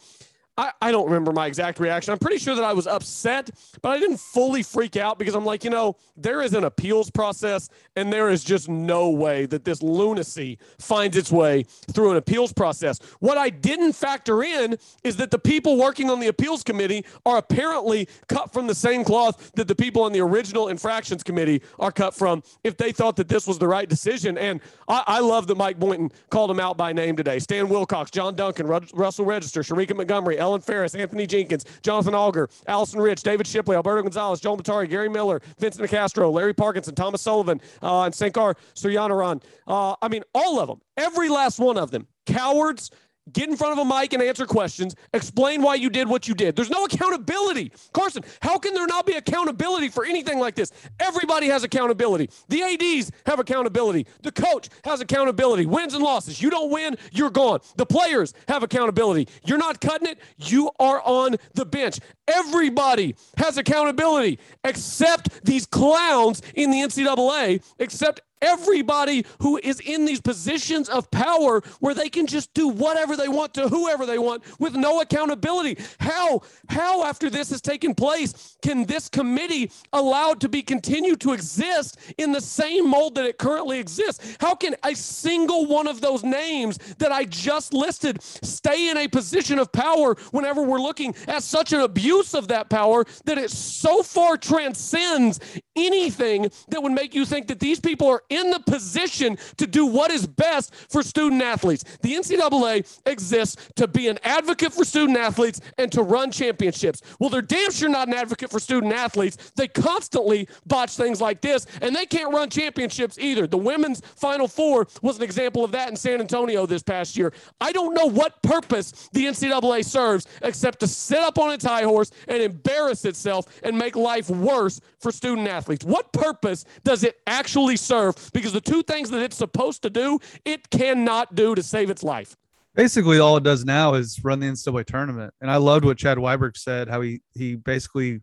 [0.58, 2.12] I, I don't remember my exact reaction.
[2.12, 5.46] I'm pretty sure that I was upset, but I didn't fully freak out because I'm
[5.46, 9.64] like, you know, there is an appeals process, and there is just no way that
[9.64, 13.00] this lunacy finds its way through an appeals process.
[13.20, 17.38] What I didn't factor in is that the people working on the appeals committee are
[17.38, 21.92] apparently cut from the same cloth that the people on the original infractions committee are
[21.92, 24.38] cut from if they thought that this was the right decision.
[24.38, 27.38] And I, I love that Mike Boynton called them out by name today.
[27.40, 33.02] Stan Wilcox, John Duncan, Russell Register, Sharika Montgomery, Ellen Ferris, Anthony Jenkins, Jonathan Alger, Allison
[33.02, 37.60] Rich, David Shipley, Alberto Gonzalez, Joel Maturi, Gary Miller, Vincent Castro, Larry Parkinson, Thomas Sullivan,
[37.84, 39.44] uh, and Sankar Suryanaran.
[39.68, 42.92] Uh, I mean, all of them, every last one of them, cowards
[43.34, 46.34] get in front of a mic and answer questions, explain why you did what you
[46.34, 46.56] did.
[46.56, 47.72] There's no accountability.
[47.94, 50.72] Carson, how can there not be accountability for anything like this?
[51.00, 52.30] Everybody has accountability.
[52.50, 54.08] The ADs have accountability.
[54.24, 55.66] The coach has accountability.
[55.66, 56.42] Wins and losses.
[56.42, 57.60] You don't win, you're gone.
[57.76, 59.28] The players have accountability.
[59.46, 62.00] You're not cutting it, you are on the bench.
[62.28, 70.22] Everybody has accountability except these clowns in the NCAA, except everybody who is in these
[70.22, 74.44] positions of power where they can just do whatever they want to whoever they want
[74.60, 75.78] with no accountability.
[76.00, 81.34] How how after this has taken place can this committee allowed to be continued to
[81.34, 84.38] exist in the same mold that it currently exists?
[84.40, 89.08] How can a single one of those names that i just listed stay in a
[89.08, 93.52] position of power whenever we're looking at such an abuse of that power that it
[93.52, 95.40] so far transcends
[95.78, 99.86] anything that would make you think that these people are in the position to do
[99.86, 101.84] what is best for student athletes.
[102.02, 107.02] The NCAA exists to be an advocate for student athletes and to run championships.
[107.20, 109.52] Well, they're damn sure not an advocate for student athletes.
[109.56, 113.48] They constantly botch things like this, and they can't run championships either.
[113.48, 117.34] The women's Final Four was an example of that in San Antonio this past year.
[117.62, 121.84] I don't know what purpose the NCAA serves except to sit up on its high
[121.84, 125.67] horse and embarrass itself and make life worse for student athletes.
[125.84, 130.20] What purpose does it actually serve because the two things that it's supposed to do,
[130.46, 132.36] it cannot do to save its life.
[132.76, 135.34] Basically, all it does now is run the NCAA tournament.
[135.42, 138.22] And I loved what Chad Weiberg said, how he he basically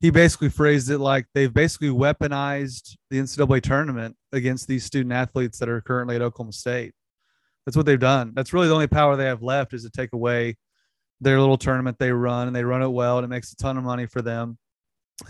[0.00, 5.58] he basically phrased it like they've basically weaponized the NCAA tournament against these student athletes
[5.58, 6.92] that are currently at Oklahoma State.
[7.64, 8.32] That's what they've done.
[8.34, 10.56] That's really the only power they have left is to take away
[11.20, 13.78] their little tournament they run and they run it well and it makes a ton
[13.78, 14.58] of money for them.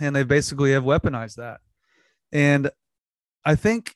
[0.01, 1.61] And they basically have weaponized that.
[2.33, 2.71] And
[3.45, 3.95] I think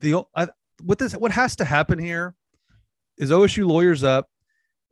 [0.00, 0.48] the I,
[0.82, 2.34] what this what has to happen here
[3.16, 4.28] is OSU lawyers up,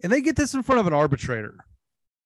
[0.02, 1.64] and they get this in front of an arbitrator.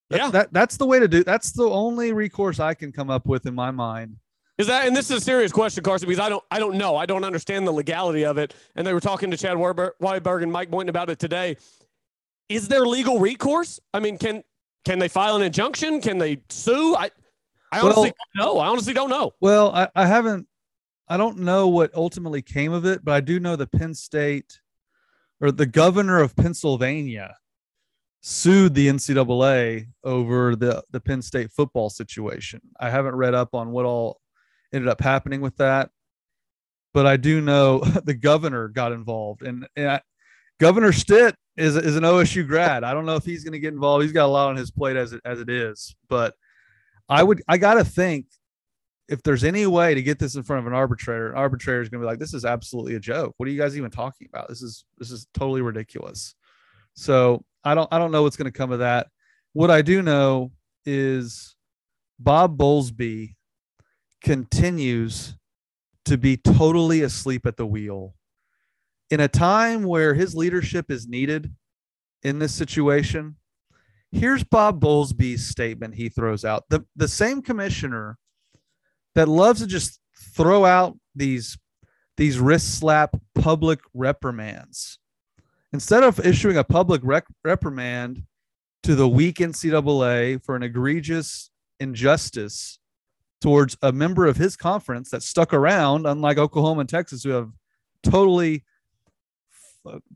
[0.09, 1.23] That, yeah, that that's the way to do.
[1.23, 4.17] That's the only recourse I can come up with in my mind.
[4.57, 6.95] Is that and this is a serious question, Carson, because I don't I don't know.
[6.95, 8.53] I don't understand the legality of it.
[8.75, 11.57] And they were talking to Chad Weiberg and Mike Boynton about it today.
[12.49, 13.79] Is there legal recourse?
[13.93, 14.43] I mean, can
[14.83, 16.01] can they file an injunction?
[16.01, 16.95] Can they sue?
[16.95, 17.11] I
[17.71, 18.59] I honestly well, don't know.
[18.59, 19.31] I honestly don't know.
[19.39, 20.47] Well, I, I haven't
[21.11, 24.61] I don't know what ultimately came of it, but I do know the Penn State
[25.41, 27.35] or the governor of Pennsylvania
[28.21, 32.61] sued the NCAA over the, the Penn State football situation.
[32.79, 34.21] I haven't read up on what all
[34.71, 35.89] ended up happening with that,
[36.93, 39.41] but I do know the governor got involved.
[39.41, 40.01] And, and I,
[40.61, 42.85] Governor Stitt is, is an OSU grad.
[42.85, 44.03] I don't know if he's going to get involved.
[44.03, 46.35] He's got a lot on his plate as it, as it is, but
[47.11, 48.25] I would, I got to think
[49.09, 51.89] if there's any way to get this in front of an arbitrator, an arbitrator is
[51.89, 53.33] going to be like, "This is absolutely a joke.
[53.35, 54.47] What are you guys even talking about?
[54.47, 56.33] This is this is totally ridiculous."
[56.93, 59.07] So I don't I don't know what's going to come of that.
[59.51, 60.53] What I do know
[60.85, 61.57] is
[62.17, 63.35] Bob Bowlesby
[64.23, 65.35] continues
[66.05, 68.15] to be totally asleep at the wheel
[69.09, 71.53] in a time where his leadership is needed
[72.23, 73.35] in this situation.
[74.11, 76.65] Here's Bob Bowlesby's statement he throws out.
[76.69, 78.17] The the same commissioner
[79.15, 79.99] that loves to just
[80.35, 81.57] throw out these
[82.17, 84.99] these wrist slap public reprimands.
[85.73, 88.23] Instead of issuing a public rec- reprimand
[88.83, 92.79] to the weak NCAA for an egregious injustice
[93.39, 97.51] towards a member of his conference that stuck around, unlike Oklahoma and Texas, who have
[98.03, 98.63] totally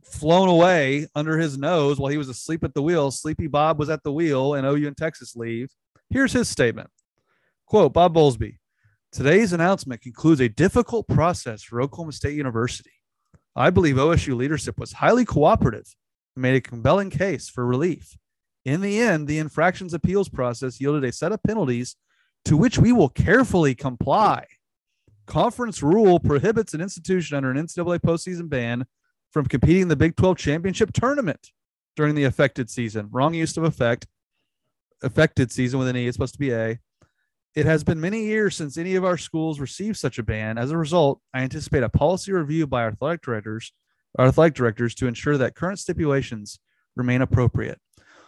[0.03, 3.11] flown away under his nose while he was asleep at the wheel.
[3.11, 5.69] Sleepy Bob was at the wheel, and OU and Texas leave.
[6.09, 6.89] Here's his statement.
[7.65, 8.57] Quote Bob Bowlesby
[9.11, 12.91] Today's announcement concludes a difficult process for Oklahoma State University.
[13.55, 15.95] I believe OSU leadership was highly cooperative
[16.35, 18.17] and made a compelling case for relief.
[18.65, 21.95] In the end, the infractions appeals process yielded a set of penalties
[22.45, 24.45] to which we will carefully comply.
[25.27, 28.85] Conference rule prohibits an institution under an NCAA postseason ban
[29.35, 31.51] from competing in the Big 12 championship tournament
[31.97, 33.09] during the affected season.
[33.11, 34.07] Wrong use of effect.
[35.03, 36.07] Affected season with an E.
[36.07, 36.79] It's supposed to be A.
[37.53, 40.57] It has been many years since any of our schools received such a ban.
[40.57, 43.73] As a result, I anticipate a policy review by our athletic directors,
[44.17, 46.57] our athletic directors to ensure that current stipulations
[46.95, 47.81] remain appropriate.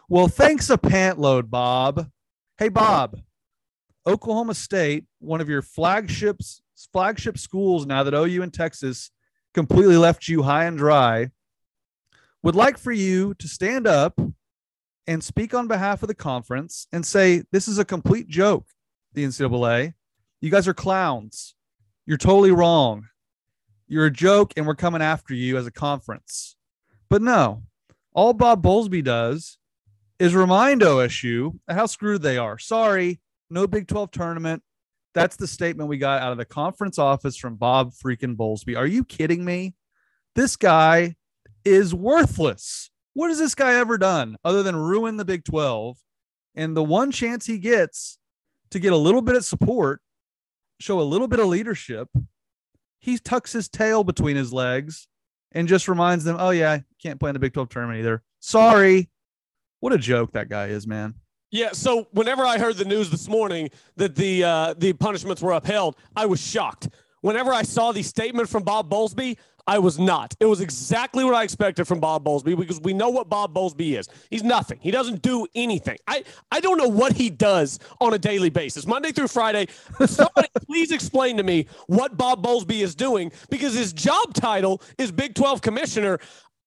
[0.09, 2.09] Well, thanks a pant load, Bob.
[2.57, 3.17] Hey, Bob,
[4.05, 9.09] Oklahoma State, one of your flagships, flagship schools now that OU in Texas
[9.57, 11.31] completely left you high and dry,
[12.43, 14.21] would like for you to stand up
[15.07, 18.67] and speak on behalf of the conference and say this is a complete joke
[19.13, 19.95] the NCAA.
[20.41, 21.55] You guys are clowns.
[22.05, 23.07] You're totally wrong.
[23.87, 26.55] You're a joke, and we're coming after you as a conference.
[27.09, 27.63] But no,
[28.13, 29.57] all Bob Bowlesby does
[30.19, 32.59] is remind OSU how screwed they are.
[32.59, 34.61] Sorry, no Big 12 tournament.
[35.17, 38.77] That's the statement we got out of the conference office from Bob freaking Bowlesby.
[38.77, 39.73] Are you kidding me?
[40.35, 41.15] This guy
[41.65, 42.91] is worthless.
[43.13, 45.97] What has this guy ever done other than ruin the Big 12?
[46.53, 48.19] And the one chance he gets
[48.69, 50.01] to get a little bit of support,
[50.79, 52.09] show a little bit of leadership,
[52.99, 55.07] he tucks his tail between his legs
[55.51, 58.21] and just reminds them, oh, yeah, can't play in the Big 12 tournament either.
[58.39, 59.09] Sorry.
[59.79, 61.15] What a joke that guy is, man.
[61.49, 65.53] Yeah, so whenever I heard the news this morning that the uh, the punishments were
[65.53, 66.89] upheld, I was shocked.
[67.21, 70.33] Whenever I saw the statement from Bob Bowlesby, I was not.
[70.39, 73.97] It was exactly what I expected from Bob Bowlesby because we know what Bob Bowlesby
[73.97, 74.07] is.
[74.29, 74.79] He's nothing.
[74.81, 75.97] He doesn't do anything.
[76.07, 79.67] I, I don't know what he does on a daily basis, Monday through Friday.
[80.05, 85.11] Somebody please explain to me what Bob Bowlesby is doing because his job title is
[85.11, 86.19] Big 12 commissioner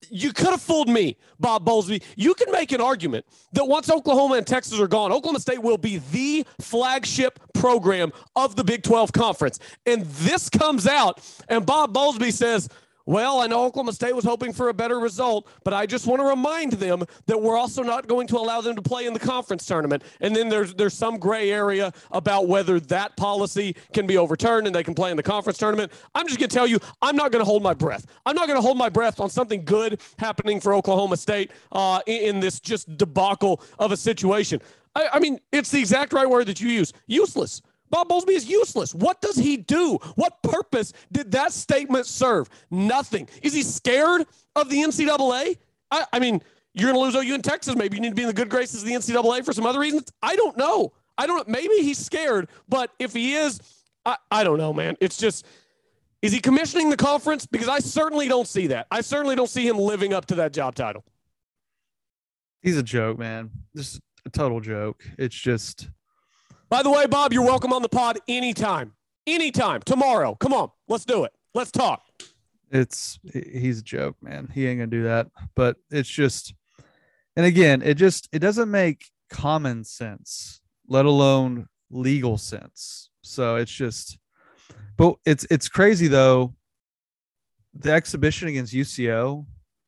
[0.08, 2.02] you could have fooled me, Bob Bowlesby.
[2.16, 5.78] You can make an argument that once Oklahoma and Texas are gone, Oklahoma State will
[5.78, 9.58] be the flagship program of the Big 12 conference.
[9.86, 12.68] And this comes out, and Bob Bowlesby says,
[13.10, 16.20] well, I know Oklahoma State was hoping for a better result, but I just want
[16.20, 19.18] to remind them that we're also not going to allow them to play in the
[19.18, 20.04] conference tournament.
[20.20, 24.76] And then there's there's some gray area about whether that policy can be overturned and
[24.76, 25.90] they can play in the conference tournament.
[26.14, 28.06] I'm just going to tell you, I'm not going to hold my breath.
[28.26, 32.02] I'm not going to hold my breath on something good happening for Oklahoma State uh,
[32.06, 34.60] in, in this just debacle of a situation.
[34.94, 36.92] I, I mean, it's the exact right word that you use.
[37.08, 37.60] Useless.
[37.90, 38.94] Bob Bowlesby is useless.
[38.94, 39.98] What does he do?
[40.14, 42.48] What purpose did that statement serve?
[42.70, 43.28] Nothing.
[43.42, 45.58] Is he scared of the NCAA?
[45.90, 46.40] I, I mean,
[46.72, 47.74] you're going to lose OU in Texas.
[47.74, 49.80] Maybe you need to be in the good graces of the NCAA for some other
[49.80, 50.12] reasons.
[50.22, 50.92] I don't know.
[51.18, 51.46] I don't.
[51.48, 53.60] Maybe he's scared, but if he is,
[54.06, 54.96] I, I don't know, man.
[55.00, 55.46] It's just.
[56.22, 57.46] Is he commissioning the conference?
[57.46, 58.86] Because I certainly don't see that.
[58.90, 61.02] I certainly don't see him living up to that job title.
[62.60, 63.50] He's a joke, man.
[63.74, 65.02] Just a total joke.
[65.18, 65.88] It's just
[66.70, 68.92] by the way, Bob, you're welcome on the pod anytime.
[69.26, 69.82] Anytime.
[69.82, 70.36] Tomorrow.
[70.36, 70.70] Come on.
[70.88, 71.32] Let's do it.
[71.52, 72.02] Let's talk.
[72.70, 74.48] It's he's a joke, man.
[74.54, 75.26] He ain't gonna do that.
[75.56, 76.54] But it's just
[77.34, 83.10] and again, it just it doesn't make common sense, let alone legal sense.
[83.22, 84.18] So it's just
[84.96, 86.54] but it's it's crazy though.
[87.74, 89.44] The exhibition against UCO,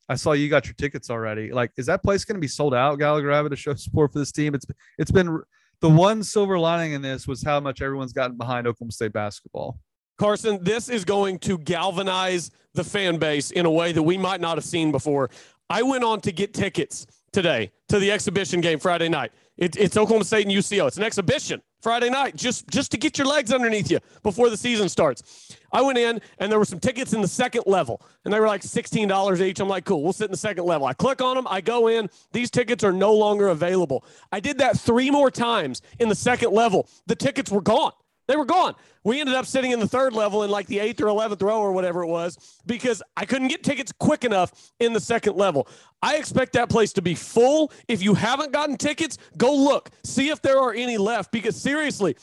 [0.09, 1.53] I saw you got your tickets already.
[1.53, 4.21] Like, is that place going to be sold out, Gallagher Iba, to show support for
[4.21, 4.55] this team?
[4.55, 4.67] It's
[4.99, 5.41] it's been
[5.83, 9.79] the one silver lining in this was how much everyone's gotten behind Oklahoma State basketball.
[10.17, 14.41] Carson, this is going to galvanize the fan base in a way that we might
[14.41, 15.29] not have seen before.
[15.69, 19.33] I went on to get tickets today to the exhibition game Friday night.
[19.57, 20.87] It, it's Oklahoma State and UCO.
[20.87, 24.57] It's an exhibition Friday night, just just to get your legs underneath you before the
[24.57, 25.57] season starts.
[25.73, 28.47] I went in and there were some tickets in the second level, and they were
[28.47, 29.61] like sixteen dollars each.
[29.61, 30.87] I'm like, cool, we'll sit in the second level.
[30.87, 32.09] I click on them, I go in.
[32.33, 34.05] These tickets are no longer available.
[34.31, 36.89] I did that three more times in the second level.
[37.07, 37.93] The tickets were gone.
[38.33, 38.75] They were gone.
[39.05, 41.61] We ended up sitting in the third level in like the eighth or 11th row
[41.61, 45.69] or whatever it was because I couldn't get tickets quick enough in the second level.
[46.01, 47.71] I expect that place to be full.
[47.89, 52.17] If you haven't gotten tickets, go look, see if there are any left because seriously,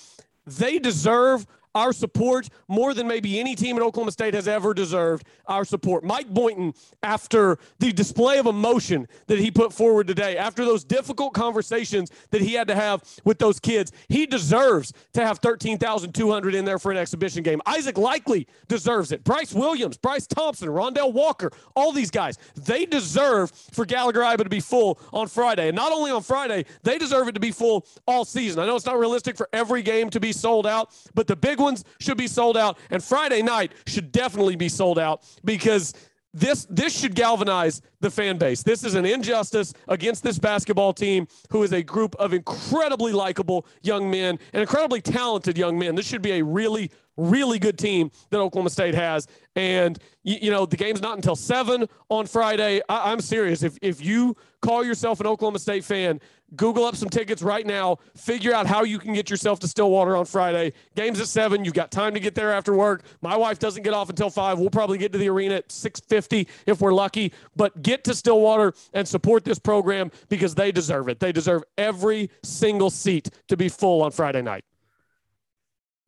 [0.48, 1.46] they deserve
[1.76, 6.04] our support more than maybe any team at Oklahoma State has ever deserved our support.
[6.04, 11.34] Mike Boynton, after the display of emotion that he put forward today, after those difficult
[11.34, 16.66] conversations that he had to have with those kids, he deserves to have 13,200 in
[16.66, 17.62] there for an exhibition game.
[17.66, 19.24] Isaac Likely deserves it.
[19.24, 24.50] Bryce Williams, Bryce Thompson, Rondell Walker, all these guys, they deserve for Gallagher Iba to
[24.50, 25.68] be full on Friday.
[25.68, 28.60] And not only on Friday, they deserve it to be full all season.
[28.60, 31.59] I know it's not realistic for every game to be sold out, but the big
[31.60, 35.94] big ones should be sold out, and Friday night should definitely be sold out because
[36.34, 38.64] this this should galvanize the fan base.
[38.64, 43.66] This is an injustice against this basketball team, who is a group of incredibly likable
[43.82, 45.96] young men and incredibly talented young men.
[45.96, 49.28] This should be a really really good team that Oklahoma State has.
[49.56, 52.82] And you, you know the game's not until seven on Friday.
[52.88, 53.64] I, I'm serious.
[53.64, 56.20] If if you call yourself an Oklahoma State fan,
[56.56, 57.98] Google up some tickets right now.
[58.16, 60.74] Figure out how you can get yourself to Stillwater on Friday.
[60.96, 61.64] Game's at seven.
[61.64, 63.04] You've got time to get there after work.
[63.22, 64.60] My wife doesn't get off until five.
[64.60, 67.34] We'll probably get to the arena at six fifty if we're lucky.
[67.56, 71.20] But get to Stillwater and support this program because they deserve it.
[71.20, 74.64] They deserve every single seat to be full on Friday night.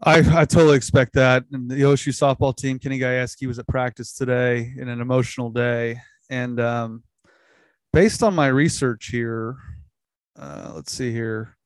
[0.04, 1.46] I, I totally expect that.
[1.52, 6.02] And the OSU softball team, Kenny Gajewski was at practice today in an emotional day.
[6.32, 7.04] And um,
[7.94, 9.58] based on my research here,
[10.38, 11.58] uh, let's see here.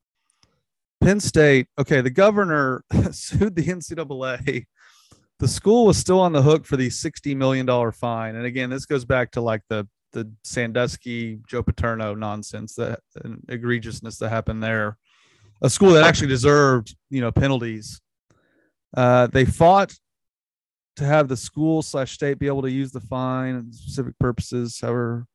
[1.01, 4.65] Penn State, okay, the governor sued the NCAA.
[5.39, 8.36] The school was still on the hook for the $60 million fine.
[8.36, 13.01] And again, this goes back to like the the Sandusky, Joe Paterno nonsense, that
[13.47, 14.97] egregiousness that happened there.
[15.61, 18.01] A school that actually deserved, you know, penalties.
[18.95, 19.93] Uh, they fought
[20.95, 24.80] to have the school slash state be able to use the fine and specific purposes.
[24.82, 25.28] However,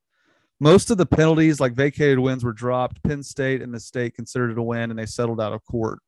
[0.61, 3.03] most of the penalties, like vacated wins, were dropped.
[3.03, 6.01] Penn State and the state considered it a win, and they settled out of court.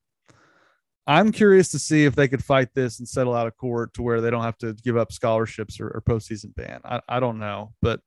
[1.06, 4.02] I'm curious to see if they could fight this and settle out of court to
[4.02, 6.80] where they don't have to give up scholarships or, or postseason ban.
[6.84, 8.00] I, I don't know, but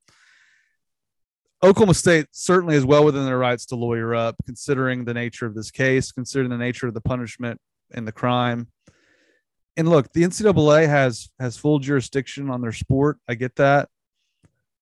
[1.63, 5.55] Oklahoma State certainly is well within their rights to lawyer up, considering the nature of
[5.55, 7.59] this case, considering the nature of the punishment
[7.91, 8.67] and the crime.
[9.75, 13.17] And look, the NCAA has has full jurisdiction on their sport.
[13.27, 13.89] I get that,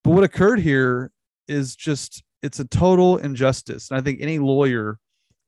[0.03, 1.09] but what occurred here
[1.48, 3.89] is just it's a total injustice.
[3.89, 5.00] And I think any lawyer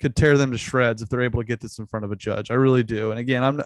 [0.02, 2.16] could tear them to shreds if they're able to get this in front of a
[2.16, 2.52] judge.
[2.52, 3.12] I really do.
[3.12, 3.62] And again, I'm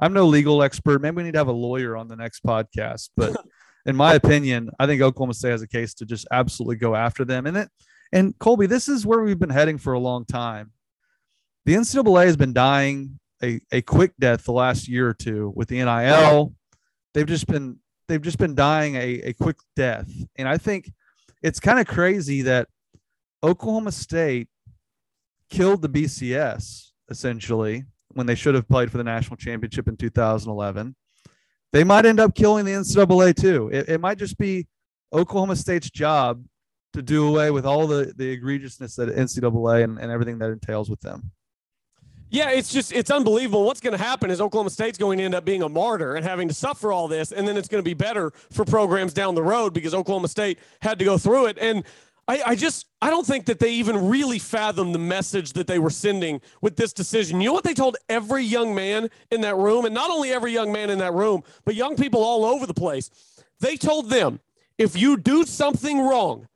[0.00, 1.00] I'm no legal expert.
[1.00, 3.10] Maybe we need to have a lawyer on the next podcast.
[3.16, 3.36] But
[3.86, 7.24] in my opinion, I think Oklahoma State has a case to just absolutely go after
[7.24, 7.46] them.
[7.46, 7.68] And it
[8.12, 10.72] and Colby, this is where we've been heading for a long time.
[11.66, 15.68] The NCAA has been dying a, a quick death the last year or two with
[15.68, 16.54] the NIL.
[17.12, 17.78] They've just been
[18.08, 20.10] they've just been dying a, a quick death.
[20.36, 20.90] And I think
[21.44, 22.68] it's kind of crazy that
[23.42, 24.48] Oklahoma State
[25.50, 27.84] killed the BCS essentially
[28.14, 30.96] when they should have played for the national championship in 2011.
[31.70, 33.68] They might end up killing the NCAA too.
[33.70, 34.66] It, it might just be
[35.12, 36.42] Oklahoma State's job
[36.94, 40.88] to do away with all the, the egregiousness that NCAA and, and everything that entails
[40.88, 41.30] with them.
[42.34, 43.62] Yeah, it's just it's unbelievable.
[43.62, 46.24] What's going to happen is Oklahoma State's going to end up being a martyr and
[46.26, 49.36] having to suffer all this, and then it's going to be better for programs down
[49.36, 51.58] the road because Oklahoma State had to go through it.
[51.60, 51.84] And
[52.26, 55.78] I, I just I don't think that they even really fathom the message that they
[55.78, 57.40] were sending with this decision.
[57.40, 60.52] You know what they told every young man in that room, and not only every
[60.52, 63.10] young man in that room, but young people all over the place.
[63.60, 64.40] They told them
[64.76, 66.48] if you do something wrong,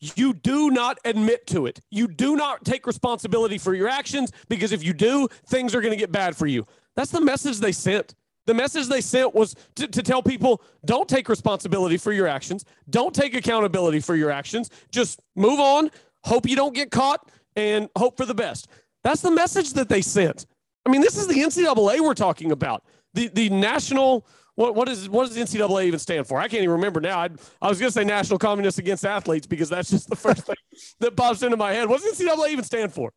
[0.00, 1.80] you do not admit to it.
[1.90, 5.92] You do not take responsibility for your actions because if you do, things are going
[5.92, 6.66] to get bad for you.
[6.94, 8.14] That's the message they sent.
[8.46, 12.64] The message they sent was to, to, tell people don't take responsibility for your actions,
[12.88, 14.70] don't take accountability for your actions.
[14.90, 15.90] Just move on,
[16.24, 18.68] hope you don't get caught, and hope for the best.
[19.04, 20.46] That's the message that they sent.
[20.86, 22.84] I mean, this is the NCAA we're talking about.
[23.12, 24.26] The, the national
[24.58, 26.40] what what is what does NCAA even stand for?
[26.40, 27.20] I can't even remember now.
[27.20, 27.28] I,
[27.62, 30.56] I was going to say National Communists Against Athletes because that's just the first thing
[30.98, 31.88] that pops into my head.
[31.88, 33.12] What does NCAA even stand for?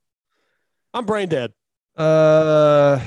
[0.93, 1.51] I'm brain dead.
[1.97, 3.01] Uh,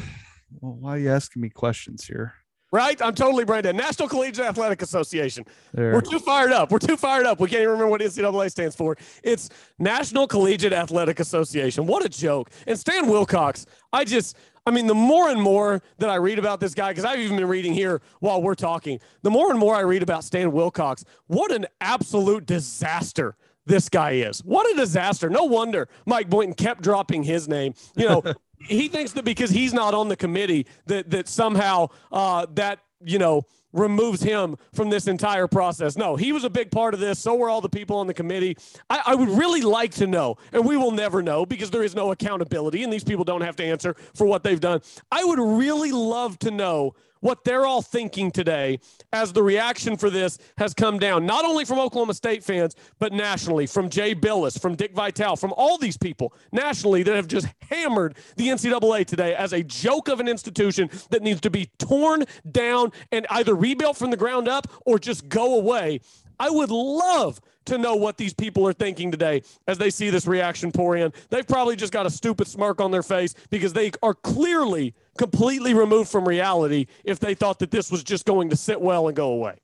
[0.61, 2.35] well, why are you asking me questions here?
[2.72, 3.76] Right, I'm totally brain dead.
[3.76, 5.45] National Collegiate Athletic Association.
[5.72, 5.93] There.
[5.93, 6.72] We're too fired up.
[6.72, 7.39] We're too fired up.
[7.39, 8.97] We can't even remember what NCAA stands for.
[9.22, 11.87] It's National Collegiate Athletic Association.
[11.87, 12.51] What a joke!
[12.66, 16.58] And Stan Wilcox, I just I mean, the more and more that I read about
[16.58, 19.74] this guy, because I've even been reading here while we're talking, the more and more
[19.74, 23.36] I read about Stan Wilcox, what an absolute disaster
[23.66, 24.42] this guy is.
[24.44, 25.28] What a disaster.
[25.28, 27.74] No wonder Mike Boynton kept dropping his name.
[27.94, 28.22] You know,
[28.58, 33.18] he thinks that because he's not on the committee that that somehow uh, that, you
[33.18, 33.42] know,
[33.74, 35.96] removes him from this entire process.
[35.96, 37.18] No, he was a big part of this.
[37.18, 38.56] So were all the people on the committee.
[38.88, 41.94] I, I, would really like to know, and we will never know because there is
[41.94, 44.80] no accountability and these people don't have to answer for what they've done.
[45.10, 46.94] I would really love to know
[47.24, 48.78] what they're all thinking today
[49.10, 53.14] as the reaction for this has come down, not only from Oklahoma State fans, but
[53.14, 57.48] nationally, from Jay Bilas, from Dick Vitale, from all these people nationally that have just
[57.70, 62.24] hammered the NCAA today as a joke of an institution that needs to be torn
[62.52, 66.00] down and either rebuilt from the ground up or just go away.
[66.38, 70.26] I would love to know what these people are thinking today as they see this
[70.26, 71.10] reaction pour in.
[71.30, 75.74] They've probably just got a stupid smirk on their face because they are clearly completely
[75.74, 79.16] removed from reality if they thought that this was just going to sit well and
[79.16, 79.58] go away.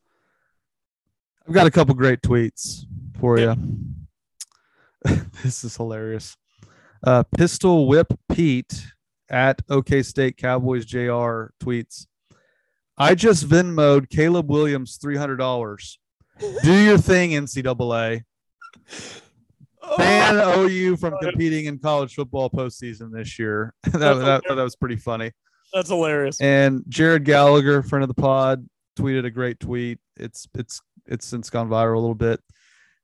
[1.47, 2.85] I've got a couple great tweets
[3.19, 3.55] for you.
[5.43, 6.37] this is hilarious.
[7.03, 8.87] Uh, Pistol Whip Pete
[9.31, 12.07] at OK State Cowboys JR tweets.
[12.99, 15.99] I just Venmoed Caleb Williams three hundred dollars.
[16.63, 18.25] Do your thing, NCAA.
[19.97, 23.75] Ban OU from competing in college football postseason this year.
[23.85, 25.33] that, that, that was pretty funny.
[25.73, 26.41] That's hilarious.
[26.41, 28.67] And Jared Gallagher, friend of the pod,
[28.99, 29.99] tweeted a great tweet.
[30.17, 32.41] It's it's it's since gone viral a little bit.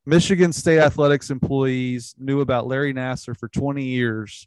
[0.05, 4.47] Michigan State athletics employees knew about Larry Nassar for 20 years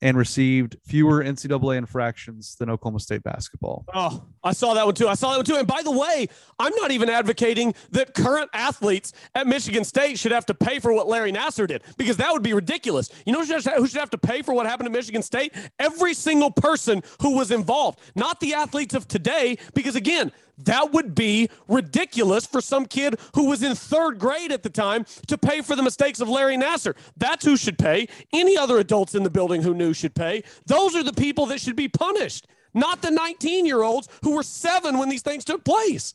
[0.00, 3.84] and received fewer NCAA infractions than Oklahoma State basketball.
[3.92, 5.08] Oh, I saw that one too.
[5.08, 5.56] I saw that one too.
[5.56, 6.28] And by the way,
[6.58, 10.92] I'm not even advocating that current athletes at Michigan State should have to pay for
[10.92, 13.10] what Larry Nassar did because that would be ridiculous.
[13.26, 15.52] You know who should have to pay for what happened to Michigan State?
[15.78, 20.30] Every single person who was involved, not the athletes of today, because again,
[20.64, 25.06] that would be ridiculous for some kid who was in third grade at the time
[25.26, 26.96] to pay for the mistakes of Larry Nassar.
[27.16, 28.08] That's who should pay.
[28.32, 30.42] Any other adults in the building who knew should pay.
[30.66, 34.42] Those are the people that should be punished, not the 19 year olds who were
[34.42, 36.12] seven when these things took place.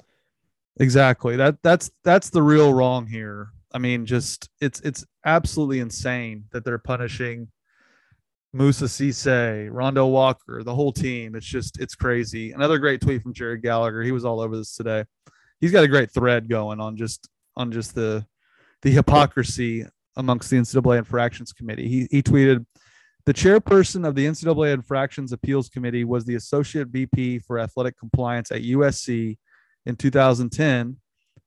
[0.80, 1.36] Exactly.
[1.36, 3.50] That that's that's the real wrong here.
[3.74, 7.50] I mean, just it's it's absolutely insane that they're punishing
[8.54, 11.36] Moussa Cisse, Rondo Walker, the whole team.
[11.36, 12.52] It's just it's crazy.
[12.52, 14.04] Another great tweet from Jared Gallagher.
[14.04, 15.06] He was all over this today.
[15.60, 17.28] He's got a great thread going on just
[17.58, 18.26] on just the
[18.84, 19.86] the hypocrisy
[20.16, 21.88] amongst the NCAA infractions committee.
[21.88, 22.64] He he tweeted,
[23.26, 28.52] the chairperson of the NCAA infractions appeals committee was the associate VP for athletic compliance
[28.52, 29.38] at USC
[29.88, 30.98] in 2010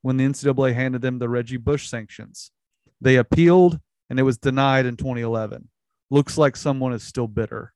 [0.01, 2.51] when the NCAA handed them the Reggie Bush sanctions.
[2.99, 3.79] They appealed
[4.09, 5.69] and it was denied in 2011
[6.09, 7.73] looks like someone is still bitter.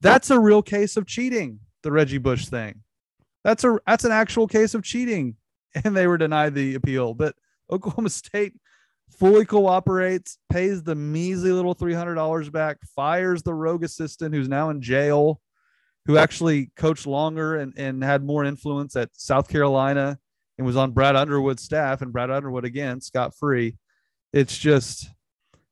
[0.00, 2.82] That's a real case of cheating, the Reggie Bush thing.
[3.44, 5.36] That's a that's an actual case of cheating.
[5.84, 7.12] And they were denied the appeal.
[7.12, 7.34] But
[7.70, 8.54] Oklahoma State
[9.10, 14.80] fully cooperates, pays the measly little $300 back, fires the rogue assistant who's now in
[14.80, 15.38] jail,
[16.06, 20.18] who actually coached longer and, and had more influence at South Carolina
[20.56, 22.00] and was on Brad Underwood's staff.
[22.00, 23.76] And Brad Underwood, again, scot free.
[24.32, 25.08] It's just,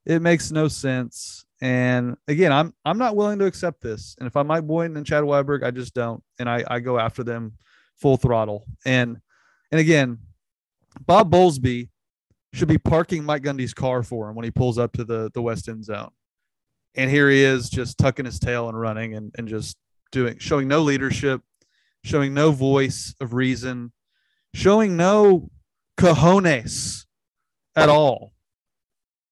[0.04, 1.44] it makes no sense.
[1.64, 4.16] And again, I'm I'm not willing to accept this.
[4.18, 6.22] And if I'm Mike Boynton and Chad Weiberg, I just don't.
[6.38, 7.54] And I, I go after them
[7.96, 8.66] full throttle.
[8.84, 9.16] And
[9.72, 10.18] and again,
[11.06, 11.88] Bob Bowlesby
[12.52, 15.40] should be parking Mike Gundy's car for him when he pulls up to the the
[15.40, 16.10] west end zone.
[16.96, 19.78] And here he is just tucking his tail and running and, and just
[20.12, 21.40] doing showing no leadership,
[22.04, 23.90] showing no voice of reason,
[24.52, 25.48] showing no
[25.96, 27.06] cojones
[27.74, 28.34] at all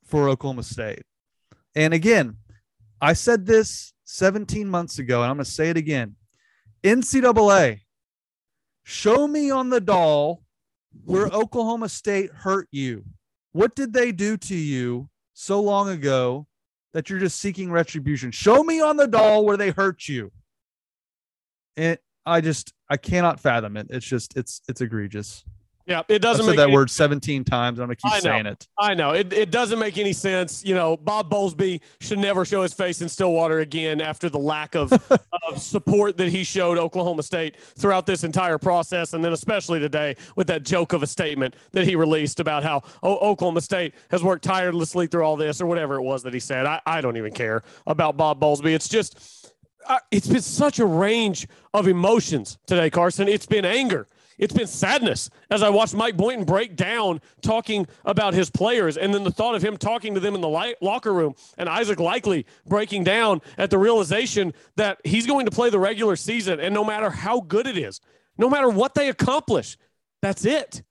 [0.07, 1.03] for Oklahoma State.
[1.75, 2.37] And again,
[3.01, 6.17] I said this 17 months ago, and I'm going to say it again.
[6.83, 7.81] NCAA,
[8.83, 10.43] show me on the doll
[11.05, 13.05] where Oklahoma State hurt you.
[13.53, 16.47] What did they do to you so long ago
[16.93, 18.31] that you're just seeking retribution?
[18.31, 20.33] Show me on the doll where they hurt you.
[21.77, 23.87] And I just I cannot fathom it.
[23.91, 25.45] It's just it's it's egregious.
[25.93, 26.47] Yeah, it doesn't.
[26.47, 27.79] I've said that any, word 17 times.
[27.79, 28.67] I'm gonna keep saying it.
[28.79, 29.31] I know it.
[29.31, 30.65] It doesn't make any sense.
[30.65, 34.75] You know, Bob Bowlesby should never show his face in Stillwater again after the lack
[34.75, 34.91] of,
[35.49, 40.17] of support that he showed Oklahoma State throughout this entire process, and then especially today
[40.35, 44.23] with that joke of a statement that he released about how oh, Oklahoma State has
[44.23, 46.65] worked tirelessly through all this, or whatever it was that he said.
[46.65, 48.75] I, I don't even care about Bob Bowlesby.
[48.75, 49.39] It's just.
[49.85, 53.27] Uh, it's been such a range of emotions today, Carson.
[53.27, 54.07] It's been anger.
[54.39, 59.13] It's been sadness as I watched Mike Boynton break down talking about his players, and
[59.13, 62.45] then the thought of him talking to them in the locker room, and Isaac Likekele
[62.67, 66.85] breaking down at the realization that he's going to play the regular season, and no
[66.85, 68.01] matter how good it is,
[68.39, 69.77] no matter what they accomplish,
[70.21, 70.83] that's it.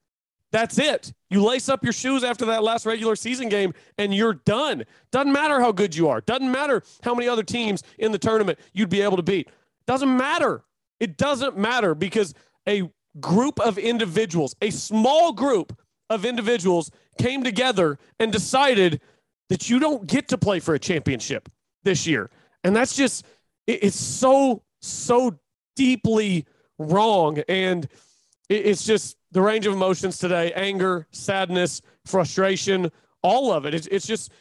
[0.51, 1.13] That's it.
[1.29, 4.83] You lace up your shoes after that last regular season game and you're done.
[5.11, 6.19] Doesn't matter how good you are.
[6.19, 9.49] Doesn't matter how many other teams in the tournament you'd be able to beat.
[9.87, 10.63] Doesn't matter.
[10.99, 12.33] It doesn't matter because
[12.67, 15.77] a group of individuals, a small group
[16.09, 19.01] of individuals came together and decided
[19.49, 21.49] that you don't get to play for a championship
[21.83, 22.29] this year.
[22.63, 23.25] And that's just,
[23.67, 25.39] it's so, so
[25.75, 26.45] deeply
[26.77, 27.39] wrong.
[27.47, 27.87] And
[28.49, 32.91] it's just the range of emotions today anger, sadness, frustration,
[33.21, 33.73] all of it.
[33.73, 34.31] It's, it's just,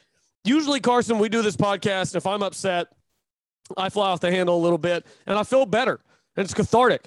[0.44, 2.14] usually, Carson, we do this podcast.
[2.14, 2.88] If I'm upset,
[3.76, 6.00] I fly off the handle a little bit and I feel better
[6.36, 7.06] and it's cathartic.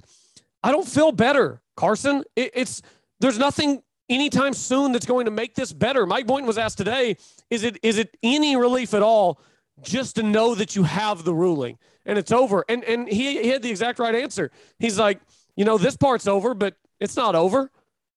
[0.64, 2.24] I don't feel better, Carson.
[2.36, 2.82] It, it's
[3.20, 6.06] there's nothing anytime soon that's going to make this better.
[6.06, 7.18] Mike Boynton was asked today,
[7.50, 9.40] is it is it any relief at all
[9.82, 12.64] just to know that you have the ruling and it's over.
[12.70, 14.52] And and he, he had the exact right answer.
[14.80, 15.20] He's like,
[15.56, 17.72] you know, this part's over, but it's not over.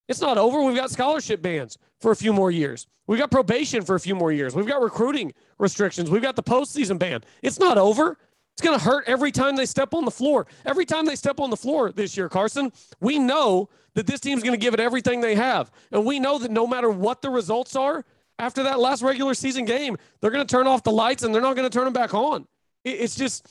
[0.08, 0.62] It's not over.
[0.62, 2.86] We've got scholarship bans for a few more years.
[3.06, 4.54] We've got probation for a few more years.
[4.54, 6.10] We've got recruiting restrictions.
[6.10, 7.22] We've got the postseason ban.
[7.42, 8.18] It's not over.
[8.56, 10.46] It's going to hurt every time they step on the floor.
[10.64, 14.42] Every time they step on the floor this year, Carson, we know that this team's
[14.42, 15.70] going to give it everything they have.
[15.92, 18.02] And we know that no matter what the results are
[18.38, 21.42] after that last regular season game, they're going to turn off the lights and they're
[21.42, 22.46] not going to turn them back on.
[22.82, 23.46] It's just,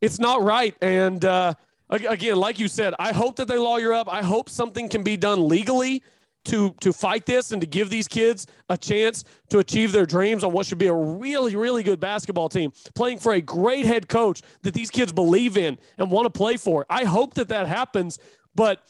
[0.00, 0.76] it's not right.
[0.80, 1.54] And uh,
[1.90, 4.12] again, like you said, I hope that they lawyer up.
[4.12, 6.00] I hope something can be done legally
[6.44, 10.44] to to fight this and to give these kids a chance to achieve their dreams
[10.44, 14.08] on what should be a really really good basketball team playing for a great head
[14.08, 16.86] coach that these kids believe in and want to play for.
[16.88, 18.18] I hope that that happens
[18.54, 18.82] but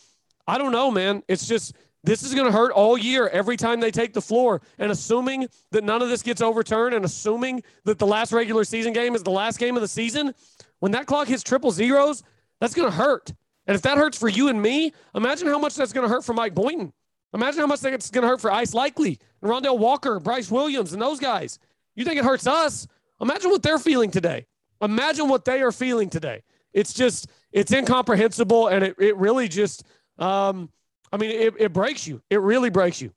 [0.46, 1.22] i don't know man.
[1.28, 1.74] It's just
[2.04, 4.60] this is going to hurt all year every time they take the floor.
[4.78, 8.92] And assuming that none of this gets overturned and assuming that the last regular season
[8.92, 10.34] game is the last game of the season
[10.80, 12.22] when that clock hits triple zeros
[12.60, 13.32] that's going to hurt.
[13.66, 16.24] And if that hurts for you and me imagine how much that's going to hurt
[16.24, 16.92] for mike boynton
[17.34, 20.92] Imagine how much it's going to hurt for Ice Likely and Rondell Walker, Bryce Williams,
[20.92, 21.58] and those guys.
[21.96, 22.86] You think it hurts us?
[23.20, 24.46] Imagine what they're feeling today.
[24.80, 26.42] Imagine what they are feeling today.
[26.72, 28.68] It's just, it's incomprehensible.
[28.68, 29.84] And it, it really just,
[30.18, 30.70] um,
[31.12, 32.22] I mean, it, it breaks you.
[32.30, 33.12] It really breaks you.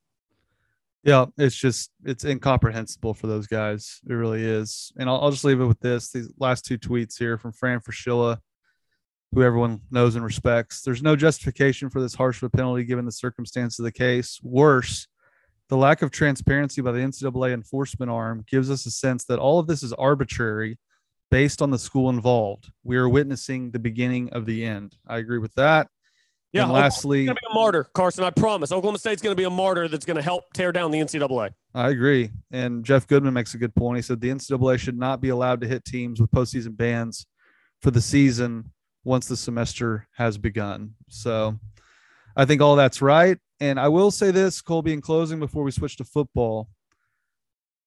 [1.04, 4.02] Yeah, it's just, it's incomprehensible for those guys.
[4.10, 4.92] It really is.
[4.98, 7.80] And I'll, I'll just leave it with this these last two tweets here from Fran
[7.80, 8.40] Fraschilla
[9.34, 10.82] who everyone knows and respects.
[10.82, 14.40] There's no justification for this harsh of a penalty given the circumstance of the case.
[14.42, 15.08] Worse,
[15.70, 19.60] the lack of transparency by the NCAA enforcement arm gives us a sense that all
[19.60, 20.78] of this is arbitrary
[21.30, 22.72] based on the school involved.
[22.84, 24.96] We are witnessing the beginning of the end.
[25.06, 25.88] I agree with that.
[26.54, 26.64] Yeah.
[26.64, 28.24] And lastly, going to be a martyr, Carson.
[28.24, 28.72] I promise.
[28.72, 31.52] Oklahoma State's going to be a martyr that's going to help tear down the NCAA.
[31.76, 32.32] I agree.
[32.52, 33.98] And Jeff Goodman makes a good point.
[33.98, 37.26] He said the NCAA should not be allowed to hit teams with postseason bans
[37.82, 38.72] for the season
[39.08, 40.94] once the semester has begun.
[41.08, 41.58] So
[42.36, 43.38] I think all that's right.
[43.62, 46.68] And I will say this, Colby, in closing before we switch to football,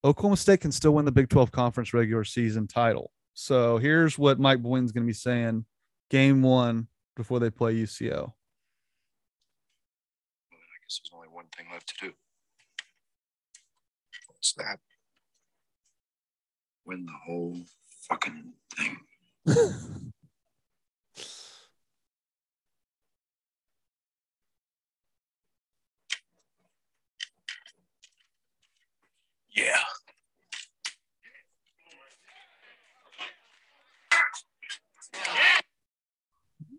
[0.03, 3.12] Oklahoma State can still win the Big 12 conference regular season title.
[3.35, 5.66] So here's what Mike Boynton's going to be saying
[6.09, 8.33] game one before they play UCO.
[10.51, 12.12] I guess there's only one thing left to do.
[14.27, 14.79] What's that?
[16.87, 17.59] Win the whole
[18.09, 18.97] fucking thing.
[29.61, 29.77] Yeah.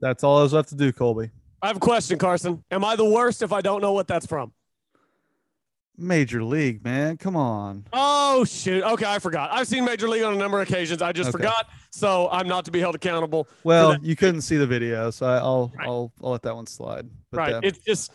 [0.02, 1.30] That's all I was left to do, Colby.
[1.62, 2.64] I have a question, Carson.
[2.72, 4.52] Am I the worst if I don't know what that's from?
[5.96, 7.18] Major League, man.
[7.18, 7.86] Come on.
[7.94, 8.84] Oh shoot.
[8.84, 9.52] Okay, I forgot.
[9.54, 11.04] I've seen Major League on a number of occasions.
[11.04, 11.38] I just okay.
[11.38, 13.48] forgot, so I'm not to be held accountable.
[13.64, 15.88] Well, you couldn't see the video, so I, will right.
[15.88, 17.08] I'll I'll let that one slide.
[17.30, 17.56] But, right.
[17.62, 18.12] It's just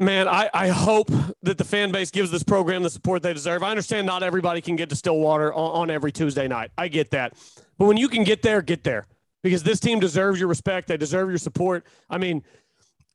[0.00, 1.10] Man, I, I hope
[1.42, 3.62] that the fan base gives this program the support they deserve.
[3.62, 6.70] I understand not everybody can get to Stillwater on, on every Tuesday night.
[6.78, 7.34] I get that.
[7.76, 9.06] But when you can get there, get there
[9.42, 10.88] because this team deserves your respect.
[10.88, 11.84] They deserve your support.
[12.08, 12.42] I mean,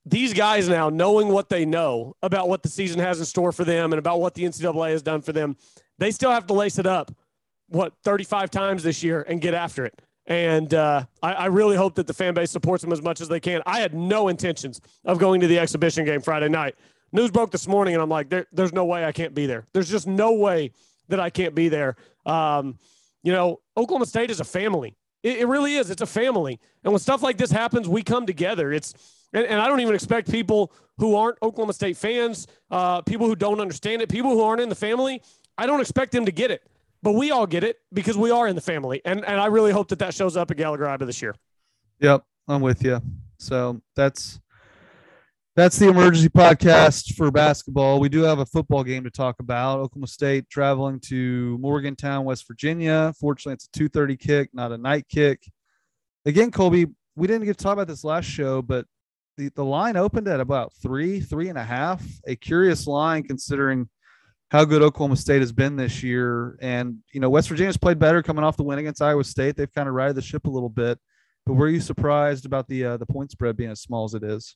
[0.05, 3.63] these guys now, knowing what they know about what the season has in store for
[3.63, 5.57] them and about what the NCAA has done for them,
[5.97, 7.11] they still have to lace it up,
[7.67, 9.99] what, 35 times this year and get after it.
[10.27, 13.27] And uh, I, I, really hope that the fan base supports them as much as
[13.27, 13.61] they can.
[13.65, 16.75] I had no intentions of going to the exhibition game Friday night.
[17.11, 19.67] News broke this morning, and I'm like, there, there's no way I can't be there.
[19.71, 20.71] There's just no way
[21.09, 21.95] that I can't be there.
[22.25, 22.79] Um,
[23.21, 24.95] you know, Oklahoma State is a family.
[25.21, 25.91] It, it, really is.
[25.91, 26.59] It's a family.
[26.83, 28.73] And when stuff like this happens, we come together.
[28.73, 28.93] It's
[29.31, 33.35] and, and I don't even expect people who aren't Oklahoma State fans, uh, people who
[33.35, 35.21] don't understand it, people who aren't in the family.
[35.57, 36.63] I don't expect them to get it
[37.05, 38.99] but we all get it because we are in the family.
[39.05, 41.35] And, and I really hope that that shows up at Gallagher Iba this year.
[41.99, 42.23] Yep.
[42.47, 42.99] I'm with you.
[43.37, 44.39] So that's,
[45.55, 47.99] that's the emergency podcast for basketball.
[47.99, 49.81] We do have a football game to talk about.
[49.81, 53.13] Oklahoma State traveling to Morgantown, West Virginia.
[53.19, 55.43] Fortunately, it's a 2:30 kick, not a night kick.
[56.25, 58.87] Again, Colby, we didn't get to talk about this last show, but
[59.37, 62.03] the, the line opened at about three, three and a half.
[62.25, 63.89] A curious line considering
[64.49, 66.57] how good Oklahoma State has been this year.
[66.61, 69.55] And, you know, West Virginia's played better coming off the win against Iowa State.
[69.55, 70.99] They've kind of righted the ship a little bit.
[71.45, 74.23] But were you surprised about the uh, the point spread being as small as it
[74.23, 74.55] is?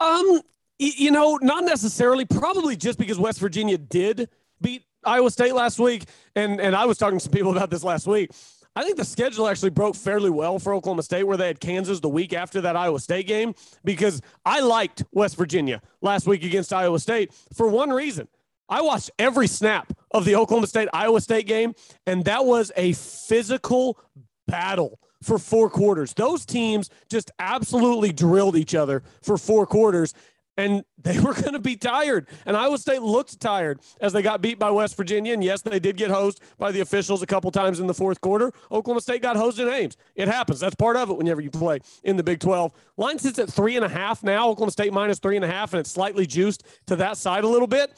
[0.00, 0.40] Um,
[0.78, 2.24] you know, not necessarily.
[2.24, 4.28] Probably just because West Virginia did
[4.60, 6.04] beat Iowa State last week,
[6.34, 8.30] and and I was talking to some people about this last week.
[8.74, 12.00] I think the schedule actually broke fairly well for Oklahoma State, where they had Kansas
[12.00, 13.54] the week after that Iowa State game,
[13.84, 18.28] because I liked West Virginia last week against Iowa State for one reason.
[18.70, 21.74] I watched every snap of the Oklahoma State Iowa State game,
[22.06, 23.98] and that was a physical
[24.46, 26.14] battle for four quarters.
[26.14, 30.14] Those teams just absolutely drilled each other for four quarters
[30.60, 32.28] and they were going to be tired.
[32.46, 35.32] And Iowa State looked tired as they got beat by West Virginia.
[35.32, 38.20] And yes, they did get hosed by the officials a couple times in the fourth
[38.20, 38.52] quarter.
[38.70, 39.96] Oklahoma State got hosed in Ames.
[40.14, 40.60] It happens.
[40.60, 42.72] That's part of it whenever you play in the Big 12.
[42.96, 44.48] Line sits at three and a half now.
[44.48, 47.48] Oklahoma State minus three and a half, and it's slightly juiced to that side a
[47.48, 47.92] little bit.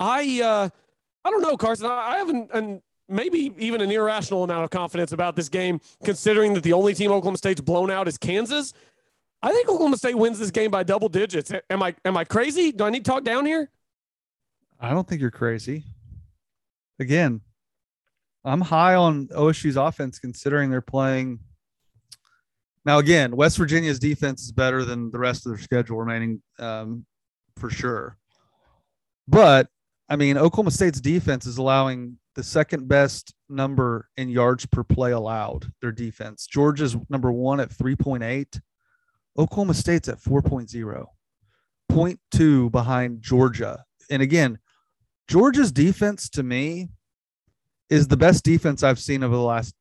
[0.00, 0.68] I, uh,
[1.24, 1.86] I don't know, Carson.
[1.86, 6.54] I, have an, an maybe even an irrational amount of confidence about this game, considering
[6.54, 8.72] that the only team Oklahoma State's blown out is Kansas.
[9.42, 11.52] I think Oklahoma State wins this game by double digits.
[11.68, 12.72] Am I am I crazy?
[12.72, 13.70] Do I need to talk down here?
[14.78, 15.84] I don't think you're crazy.
[16.98, 17.40] Again,
[18.44, 21.40] I'm high on OSU's offense considering they're playing.
[22.86, 27.04] Now, again, West Virginia's defense is better than the rest of their schedule remaining um,
[27.56, 28.16] for sure.
[29.28, 29.68] But
[30.10, 35.12] I mean, Oklahoma State's defense is allowing the second best number in yards per play
[35.12, 36.48] allowed, their defense.
[36.48, 38.60] Georgia's number one at 3.8.
[39.38, 41.06] Oklahoma State's at 4.0,
[41.92, 43.84] 0.2 behind Georgia.
[44.10, 44.58] And again,
[45.28, 46.88] Georgia's defense to me
[47.88, 49.74] is the best defense I've seen over the last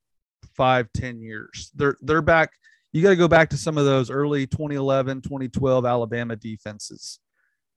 [0.56, 1.72] five, 10 years.
[1.74, 2.52] They're they're back.
[2.94, 7.20] You got to go back to some of those early 2011, 2012 Alabama defenses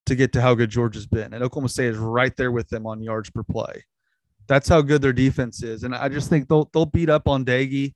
[0.07, 1.33] to get to how good Georgia's been.
[1.33, 3.85] And Oklahoma State is right there with them on yards per play.
[4.49, 5.85] That's how good their defense is.
[5.85, 7.95] And I just think they'll they'll beat up on Doege.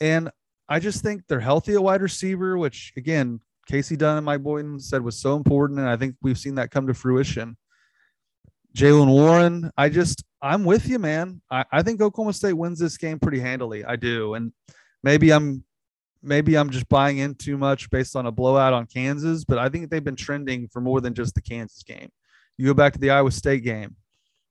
[0.00, 0.30] And
[0.68, 4.80] I just think they're healthy at wide receiver, which again, Kasey Dunn and Mike Boynton
[4.80, 5.78] said was so important.
[5.78, 7.56] And I think we've seen that come to fruition.
[8.76, 11.40] Jaylen Warren, I just, I'm with you, man.
[11.50, 13.84] I, I think Oklahoma State wins this game pretty handily.
[13.84, 14.34] I do.
[14.34, 14.52] And
[15.02, 15.64] maybe I'm,
[16.22, 19.68] maybe I'm just buying in too much based on a blowout on Kansas, but I
[19.68, 22.10] think they've been trending for more than just the Kansas game.
[22.58, 23.96] You go back to the Iowa State game,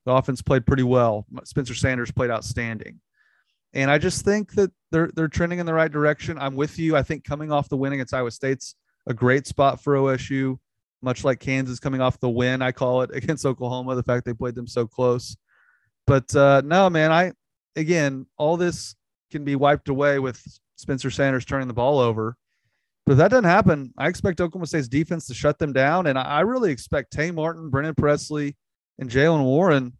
[0.05, 1.25] the offense played pretty well.
[1.43, 2.99] Spencer Sanders played outstanding.
[3.73, 6.39] And I just think that they're they're trending in the right direction.
[6.39, 6.95] I'm with you.
[6.95, 10.57] I think coming off the win against Iowa State's a great spot for OSU,
[11.01, 14.33] much like Kansas coming off the win, I call it against Oklahoma, the fact they
[14.33, 15.37] played them so close.
[16.07, 17.33] But uh, no, man, I
[17.75, 18.95] again, all this
[19.31, 20.41] can be wiped away with
[20.79, 22.35] Spencer Sanders turning the ball over.
[23.05, 26.07] But if that doesn't happen, I expect Oklahoma State's defense to shut them down.
[26.07, 28.55] And I really expect Tay Martin, Brennan Presley,
[28.99, 29.93] and Jaylen Warren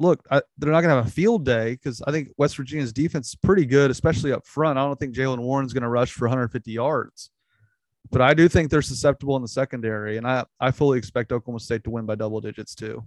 [0.00, 2.92] look, I, they're not going to have a field day because I think West Virginia's
[2.92, 4.78] defense is pretty good, especially up front.
[4.78, 7.30] I don't think Jaylen Warren's going to rush for 150 yards,
[8.10, 11.60] but I do think they're susceptible in the secondary, and I I fully expect Oklahoma
[11.60, 13.04] State to win by double digits too.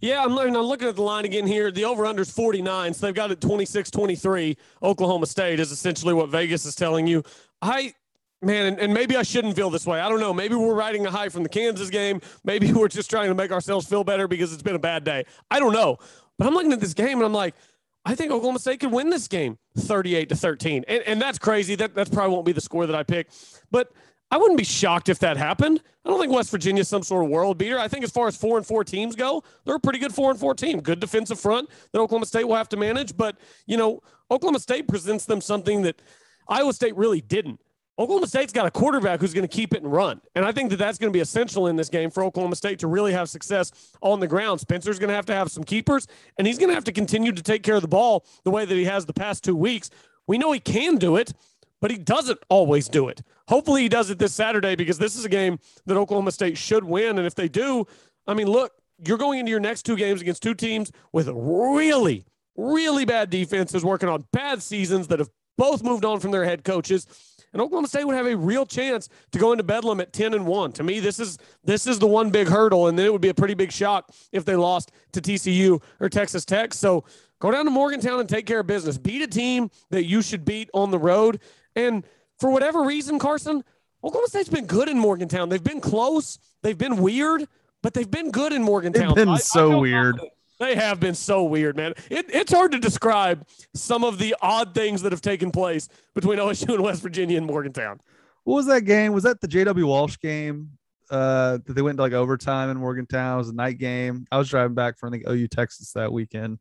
[0.00, 1.70] Yeah, I'm, I'm looking at the line again here.
[1.70, 4.56] The over under is 49, so they've got it 26 23.
[4.82, 7.22] Oklahoma State is essentially what Vegas is telling you.
[7.60, 7.94] I
[8.40, 9.98] Man, and, and, maybe I shouldn't feel this way.
[9.98, 10.32] I don't know.
[10.32, 12.20] Maybe we're riding a high from the Kansas game.
[12.44, 15.24] Maybe we're just trying to make ourselves feel better because it's been a bad day.
[15.50, 15.98] I don't know.
[16.38, 17.56] But I'm looking at this game and I'm like,
[18.04, 20.84] I think Oklahoma State could win this game 38 to 13.
[20.86, 21.74] And, and that's crazy.
[21.74, 23.28] That that's probably won't be the score that I pick.
[23.72, 23.90] But
[24.30, 25.82] I wouldn't be shocked if that happened.
[26.04, 27.78] I don't think West Virginia is some sort of world beater.
[27.78, 30.30] I think as far as four and four teams go, they're a pretty good four
[30.30, 30.80] and four team.
[30.80, 33.16] Good defensive front that Oklahoma State will have to manage.
[33.16, 36.02] But, you know, Oklahoma State presents them something that
[36.48, 37.60] Iowa State really didn't.
[37.98, 40.20] Oklahoma State's got a quarterback who's going to keep it and run.
[40.36, 42.78] And I think that that's going to be essential in this game for Oklahoma State
[42.80, 43.72] to really have success
[44.02, 44.60] on the ground.
[44.60, 46.06] Spencer's going to have to have some keepers,
[46.36, 48.64] and he's going to have to continue to take care of the ball the way
[48.64, 49.90] that he has the past two weeks.
[50.28, 51.32] We know he can do it,
[51.80, 53.22] but he doesn't always do it.
[53.48, 56.84] Hopefully, he does it this Saturday because this is a game that Oklahoma State should
[56.84, 57.18] win.
[57.18, 57.86] And if they do,
[58.26, 58.72] I mean, look,
[59.06, 62.26] you're going into your next two games against two teams with really,
[62.56, 66.64] really bad defenses working on bad seasons that have both moved on from their head
[66.64, 67.06] coaches
[67.52, 70.46] and Oklahoma State would have a real chance to go into Bedlam at 10 and
[70.46, 70.72] 1.
[70.72, 73.30] To me, this is this is the one big hurdle, and then it would be
[73.30, 76.74] a pretty big shock if they lost to TCU or Texas Tech.
[76.74, 77.04] So
[77.40, 78.98] go down to Morgantown and take care of business.
[78.98, 81.40] Beat a team that you should beat on the road.
[81.78, 82.04] And
[82.38, 83.64] for whatever reason, Carson,
[84.02, 85.48] Oklahoma State's been good in Morgantown.
[85.48, 87.46] They've been close, they've been weird,
[87.82, 89.14] but they've been good in Morgantown.
[89.14, 90.20] They've been I, so I weird.
[90.58, 91.94] They have been so weird, man.
[92.10, 96.38] It, it's hard to describe some of the odd things that have taken place between
[96.40, 98.00] OSU and West Virginia and Morgantown.
[98.42, 99.12] What was that game?
[99.12, 100.70] Was that the JW Walsh game?
[101.10, 103.36] Uh, that they went to like overtime in Morgantown.
[103.36, 104.26] It was a night game.
[104.30, 106.58] I was driving back from I think OU Texas that weekend,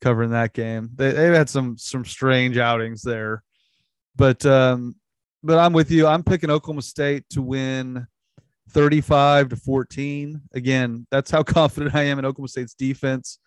[0.00, 0.90] covering that game.
[0.94, 3.42] They they've had some some strange outings there,
[4.16, 4.96] but um,
[5.42, 6.06] but I'm with you.
[6.06, 8.06] I'm picking Oklahoma State to win
[8.70, 10.40] 35 to 14.
[10.54, 13.38] Again, that's how confident I am in Oklahoma State's defense.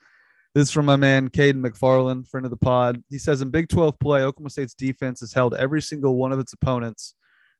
[0.54, 3.04] This is from my man, Caden McFarland, friend of the pod.
[3.10, 6.40] He says in Big 12 play, Oklahoma State's defense has held every single one of
[6.40, 7.16] its opponents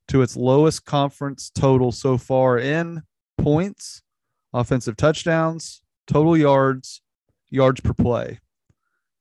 [0.08, 3.02] to its lowest conference total so far in
[3.38, 4.02] points,
[4.54, 7.02] offensive touchdowns, total yards,
[7.50, 8.40] yards per play.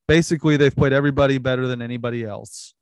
[0.07, 2.74] Basically, they've played everybody better than anybody else.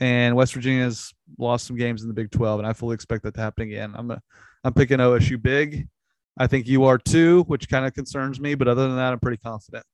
[0.00, 3.34] And West Virginia's lost some games in the Big 12, and I fully expect that
[3.34, 3.94] to happen again.
[3.96, 4.20] I'm a,
[4.64, 5.88] I'm picking OSU big.
[6.36, 9.20] I think you are too, which kind of concerns me, but other than that, I'm
[9.20, 9.84] pretty confident.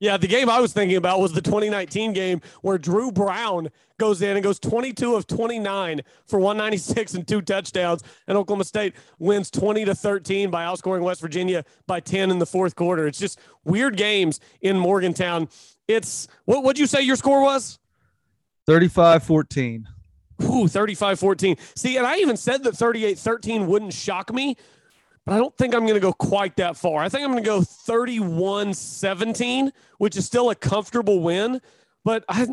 [0.00, 4.22] Yeah, the game I was thinking about was the 2019 game where Dru Brown goes
[4.22, 9.50] in and goes 22 of 29 for 196 and two touchdowns, and Oklahoma State wins
[9.50, 13.06] 20 to 13 by outscoring West Virginia by 10 in the fourth quarter.
[13.06, 15.48] It's just weird games in Morgantown.
[15.86, 17.78] It's what would you say your score was?
[18.66, 19.88] 35 14.
[20.42, 21.56] Ooh, 35 14.
[21.76, 24.56] See, and I even said that 38 13 wouldn't shock me
[25.24, 27.02] but I don't think I'm going to go quite that far.
[27.02, 31.60] I think I'm going to go 31 17, which is still a comfortable win.
[32.04, 32.46] But I,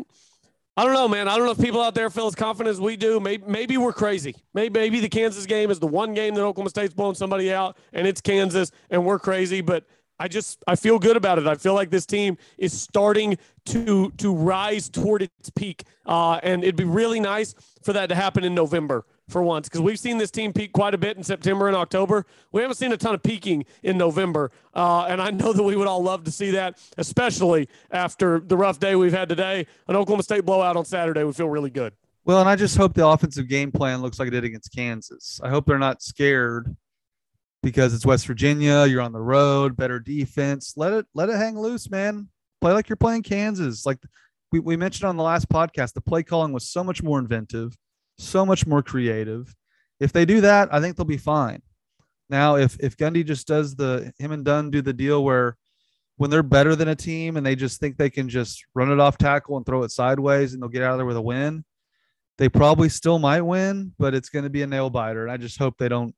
[0.76, 1.28] I don't know, man.
[1.28, 3.20] I don't know if people out there feel as confident as we do.
[3.20, 4.34] Maybe, maybe we're crazy.
[4.54, 7.76] Maybe, maybe the Kansas game is the one game that Oklahoma State's blowing somebody out,
[7.92, 9.60] and it's Kansas, and we're crazy.
[9.60, 9.84] But
[10.22, 11.48] I just I feel good about it.
[11.48, 16.62] I feel like this team is starting to to rise toward its peak, uh, and
[16.62, 20.18] it'd be really nice for that to happen in November for once because we've seen
[20.18, 22.24] this team peak quite a bit in September and October.
[22.52, 25.74] We haven't seen a ton of peaking in November, uh, and I know that we
[25.74, 29.66] would all love to see that, especially after the rough day we've had today.
[29.88, 31.94] An Oklahoma State blowout on Saturday would feel really good.
[32.24, 35.40] Well, and I just hope the offensive game plan looks like it did against Kansas.
[35.42, 36.76] I hope they're not scared
[37.62, 38.86] because it's West Virginia.
[38.86, 40.74] You're on the road, better defense.
[40.76, 42.28] Let it let it hang loose, man.
[42.60, 43.84] Play like you're playing Kansas.
[43.86, 43.98] Like
[44.50, 47.76] we, we mentioned on the last podcast, the play calling was so much more inventive
[48.18, 49.54] so much more creative.
[50.00, 51.62] If they do that, I think they'll be fine.
[52.28, 55.56] Now, if if Gundy just does the him and Dunn do the deal where
[56.16, 59.00] when they're better than a team and they just think they can just run it
[59.00, 61.64] off tackle and throw it sideways and they'll get out of there with a win,
[62.38, 65.22] they probably still might win, but it's going to be a nail biter.
[65.22, 66.14] And I just hope they don't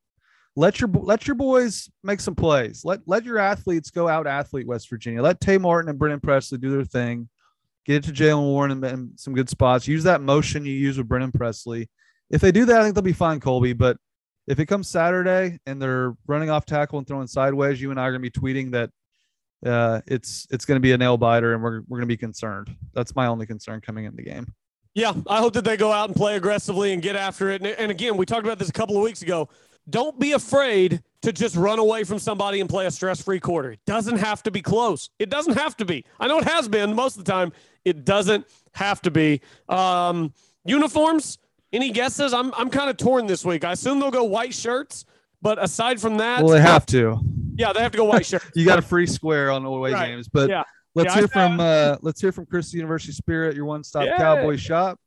[0.56, 2.84] let your let your boys make some plays.
[2.84, 5.22] Let let your athletes go out athlete West Virginia.
[5.22, 7.28] Let Tay Martin and Brennan Presley do their thing.
[7.84, 9.86] Get it to Jaylen Warren and, and some good spots.
[9.88, 11.90] Use that motion you use with Brennan Presley.
[12.30, 13.74] If they do that, I think they'll be fine, Colby.
[13.74, 13.98] But
[14.46, 18.04] if it comes Saturday and they're running off tackle and throwing sideways, you and I
[18.04, 18.90] are going to be tweeting that
[19.66, 22.16] uh, it's it's going to be a nail biter and we're, we're going to be
[22.16, 22.74] concerned.
[22.92, 24.52] That's my only concern coming in the game.
[24.94, 27.60] Yeah, I hope that they go out and play aggressively and get after it.
[27.60, 29.48] And, and again, we talked about this a couple of weeks ago.
[29.88, 33.72] Don't be afraid to just run away from somebody and play a stress free quarter.
[33.72, 35.10] It doesn't have to be close.
[35.18, 36.04] It doesn't have to be.
[36.20, 37.52] I know it has been most of the time.
[37.84, 39.40] It doesn't have to be.
[39.68, 40.32] Um,
[40.64, 41.38] uniforms,
[41.72, 42.32] any guesses?
[42.32, 43.64] I'm, I'm kind of torn this week.
[43.64, 45.04] I assume they'll go white shirts,
[45.42, 46.42] but aside from that.
[46.42, 47.18] Well, they have to.
[47.56, 48.46] Yeah, they have to go white shirts.
[48.54, 50.08] you got a free square on away right.
[50.08, 50.28] games.
[50.28, 50.64] But yeah.
[50.94, 54.16] let's yeah, hear from uh, let's hear from Chris University Spirit, your one-stop yeah.
[54.16, 54.98] cowboy shop.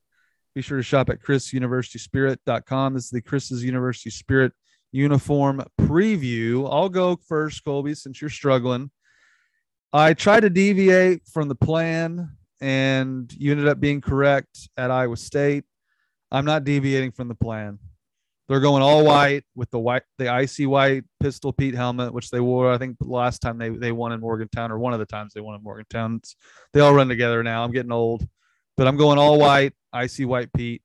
[0.55, 2.93] Be sure to shop at chrisuniversityspirit.com.
[2.95, 4.53] This is the Chris's University Spirit
[4.97, 6.67] uniform preview.
[6.71, 8.89] I'll go first, Colby, since you're struggling.
[9.93, 15.15] I tried to deviate from the plan, and you ended up being correct at Iowa
[15.15, 15.65] State.
[16.31, 17.77] I'm not deviating from the plan.
[18.49, 22.39] They're going all white with the white, the icy white pistol Pete helmet, which they
[22.39, 22.71] wore.
[22.71, 25.33] I think the last time they they won in Morgantown, or one of the times
[25.33, 26.15] they won in Morgantown.
[26.15, 26.35] It's,
[26.73, 27.63] they all run together now.
[27.63, 28.27] I'm getting old,
[28.77, 30.81] but I'm going all white, icy white Pete.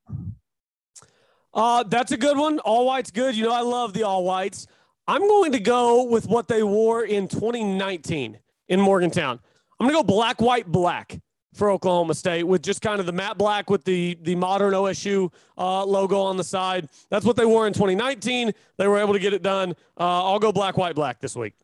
[1.55, 2.59] Uh, that's a good one.
[2.61, 3.37] All white's good.
[3.37, 4.67] You know, I love the all whites.
[5.07, 8.39] I'm going to go with what they wore in 2019
[8.69, 9.41] in Morgantown.
[9.79, 11.19] I'm going to go black, white, black
[11.55, 15.31] for Oklahoma State with just kind of the matte black with the the modern OSU
[15.59, 16.89] uh, logo on the side.
[17.11, 18.53] That's what they wore in 2019.
[18.79, 19.73] They were able to get it done.
[19.99, 21.55] Uh, I'll go black, white, black this week.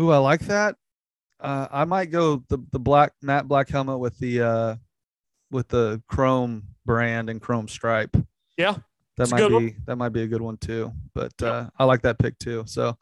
[0.00, 0.76] Ooh, I like that.
[1.40, 4.76] Uh, I might go the the black matte black helmet with the uh,
[5.50, 8.16] with the chrome brand and chrome stripe.
[8.56, 8.76] Yeah,
[9.16, 9.76] that might be one.
[9.86, 10.92] that might be a good one too.
[11.14, 12.64] But uh, I like that pick too.
[12.66, 12.96] So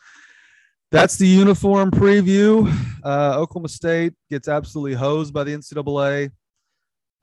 [0.90, 2.72] that's the uniform preview.
[3.02, 6.30] Uh, Oklahoma State gets absolutely hosed by the NCAA.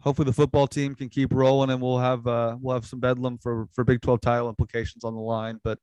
[0.01, 3.37] Hopefully, the football team can keep rolling, and we'll have uh, we'll have some bedlam
[3.37, 5.59] for for Big Twelve title implications on the line.
[5.63, 5.77] But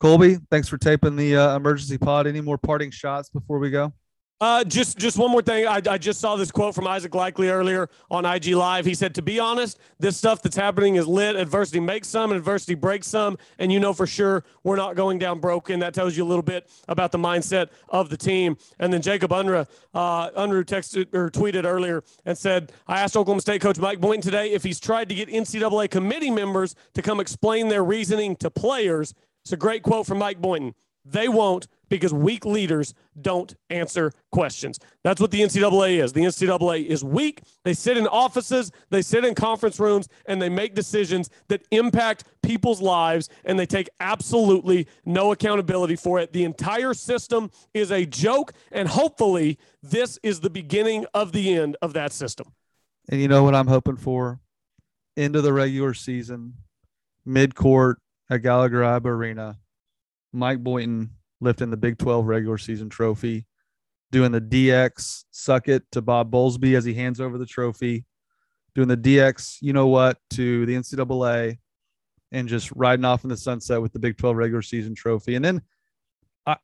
[0.00, 2.26] Colby, thanks for taping the uh, emergency pod.
[2.26, 3.92] Any more parting shots before we go?
[4.40, 5.66] Uh, just just one more thing.
[5.66, 8.84] I, I just saw this quote from Isaac Likely earlier on IG Live.
[8.84, 11.34] He said, "To be honest, this stuff that's happening is lit.
[11.34, 15.40] Adversity makes some, adversity breaks some, and you know for sure we're not going down
[15.40, 18.56] broken." That tells you a little bit about the mindset of the team.
[18.78, 23.40] And then Jacob Unruh, uh, Unruh texted or tweeted earlier and said, "I asked Oklahoma
[23.40, 27.18] State coach Mike Boynton today if he's tried to get NCAA committee members to come
[27.18, 30.74] explain their reasoning to players." It's a great quote from Mike Boynton.
[31.04, 34.78] They won't because weak leaders don't answer questions.
[35.04, 36.12] That's what the NCAA is.
[36.12, 37.42] The NCAA is weak.
[37.64, 42.24] They sit in offices, they sit in conference rooms, and they make decisions that impact
[42.42, 46.32] people's lives, and they take absolutely no accountability for it.
[46.32, 51.76] The entire system is a joke, and hopefully, this is the beginning of the end
[51.82, 52.52] of that system.
[53.08, 54.40] And you know what I'm hoping for?
[55.16, 56.54] End of the regular season,
[57.24, 57.98] mid court
[58.30, 59.58] at Gallagher Arena,
[60.32, 61.10] Mike Boynton
[61.40, 63.46] lifting the Big 12 regular season trophy,
[64.10, 68.04] doing the DX suck it to Bob Bowlesby as he hands over the trophy,
[68.74, 71.58] doing the DX, you know what, to the NCAA,
[72.32, 75.34] and just riding off in the sunset with the Big 12 regular season trophy.
[75.34, 75.62] And then
[76.46, 76.56] I,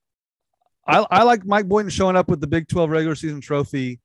[0.86, 4.00] I, I like Mike Boynton showing up with the Big 12 regular season trophy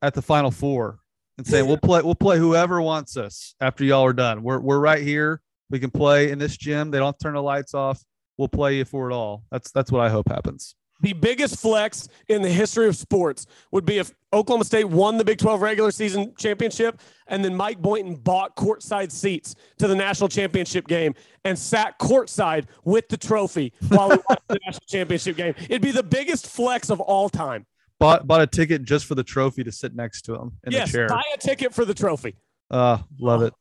[0.00, 0.98] at the Final Four
[1.38, 4.42] and saying, "We'll play, we'll play whoever wants us after y'all are done.
[4.42, 5.40] We're we're right here.
[5.70, 6.90] We can play in this gym.
[6.90, 8.02] They don't turn the lights off
[8.38, 9.44] we'll play you for it all.
[9.50, 10.74] That's that's what I hope happens.
[11.02, 15.24] The biggest flex in the history of sports would be if Oklahoma State won the
[15.24, 20.28] Big 12 regular season championship and then Mike Boynton bought courtside seats to the national
[20.28, 21.12] championship game
[21.44, 25.54] and sat courtside with the trophy while we watched the national championship game.
[25.68, 27.66] It'd be the biggest flex of all time.
[27.98, 30.90] Bought bought a ticket just for the trophy to sit next to him in yes,
[30.90, 31.08] the chair.
[31.08, 32.36] buy a ticket for the trophy.
[32.70, 33.52] Uh, love it.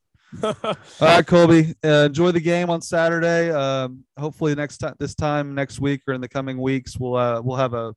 [0.44, 0.56] All
[1.00, 1.76] right, Colby.
[1.84, 3.52] Uh, enjoy the game on Saturday.
[3.52, 7.42] Um, hopefully, next time, this time next week or in the coming weeks, we'll uh,
[7.42, 7.94] we'll have a,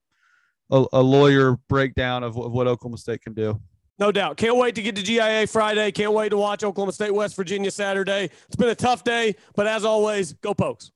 [0.71, 3.61] a, a lawyer breakdown of, of what Oklahoma State can do.
[3.99, 4.37] No doubt.
[4.37, 5.93] Can't wait to get to GIA Friday.
[5.93, 8.31] Can't wait to watch Oklahoma State West Virginia Saturday.
[8.47, 10.91] It's been a tough day, but as always, go Pokes.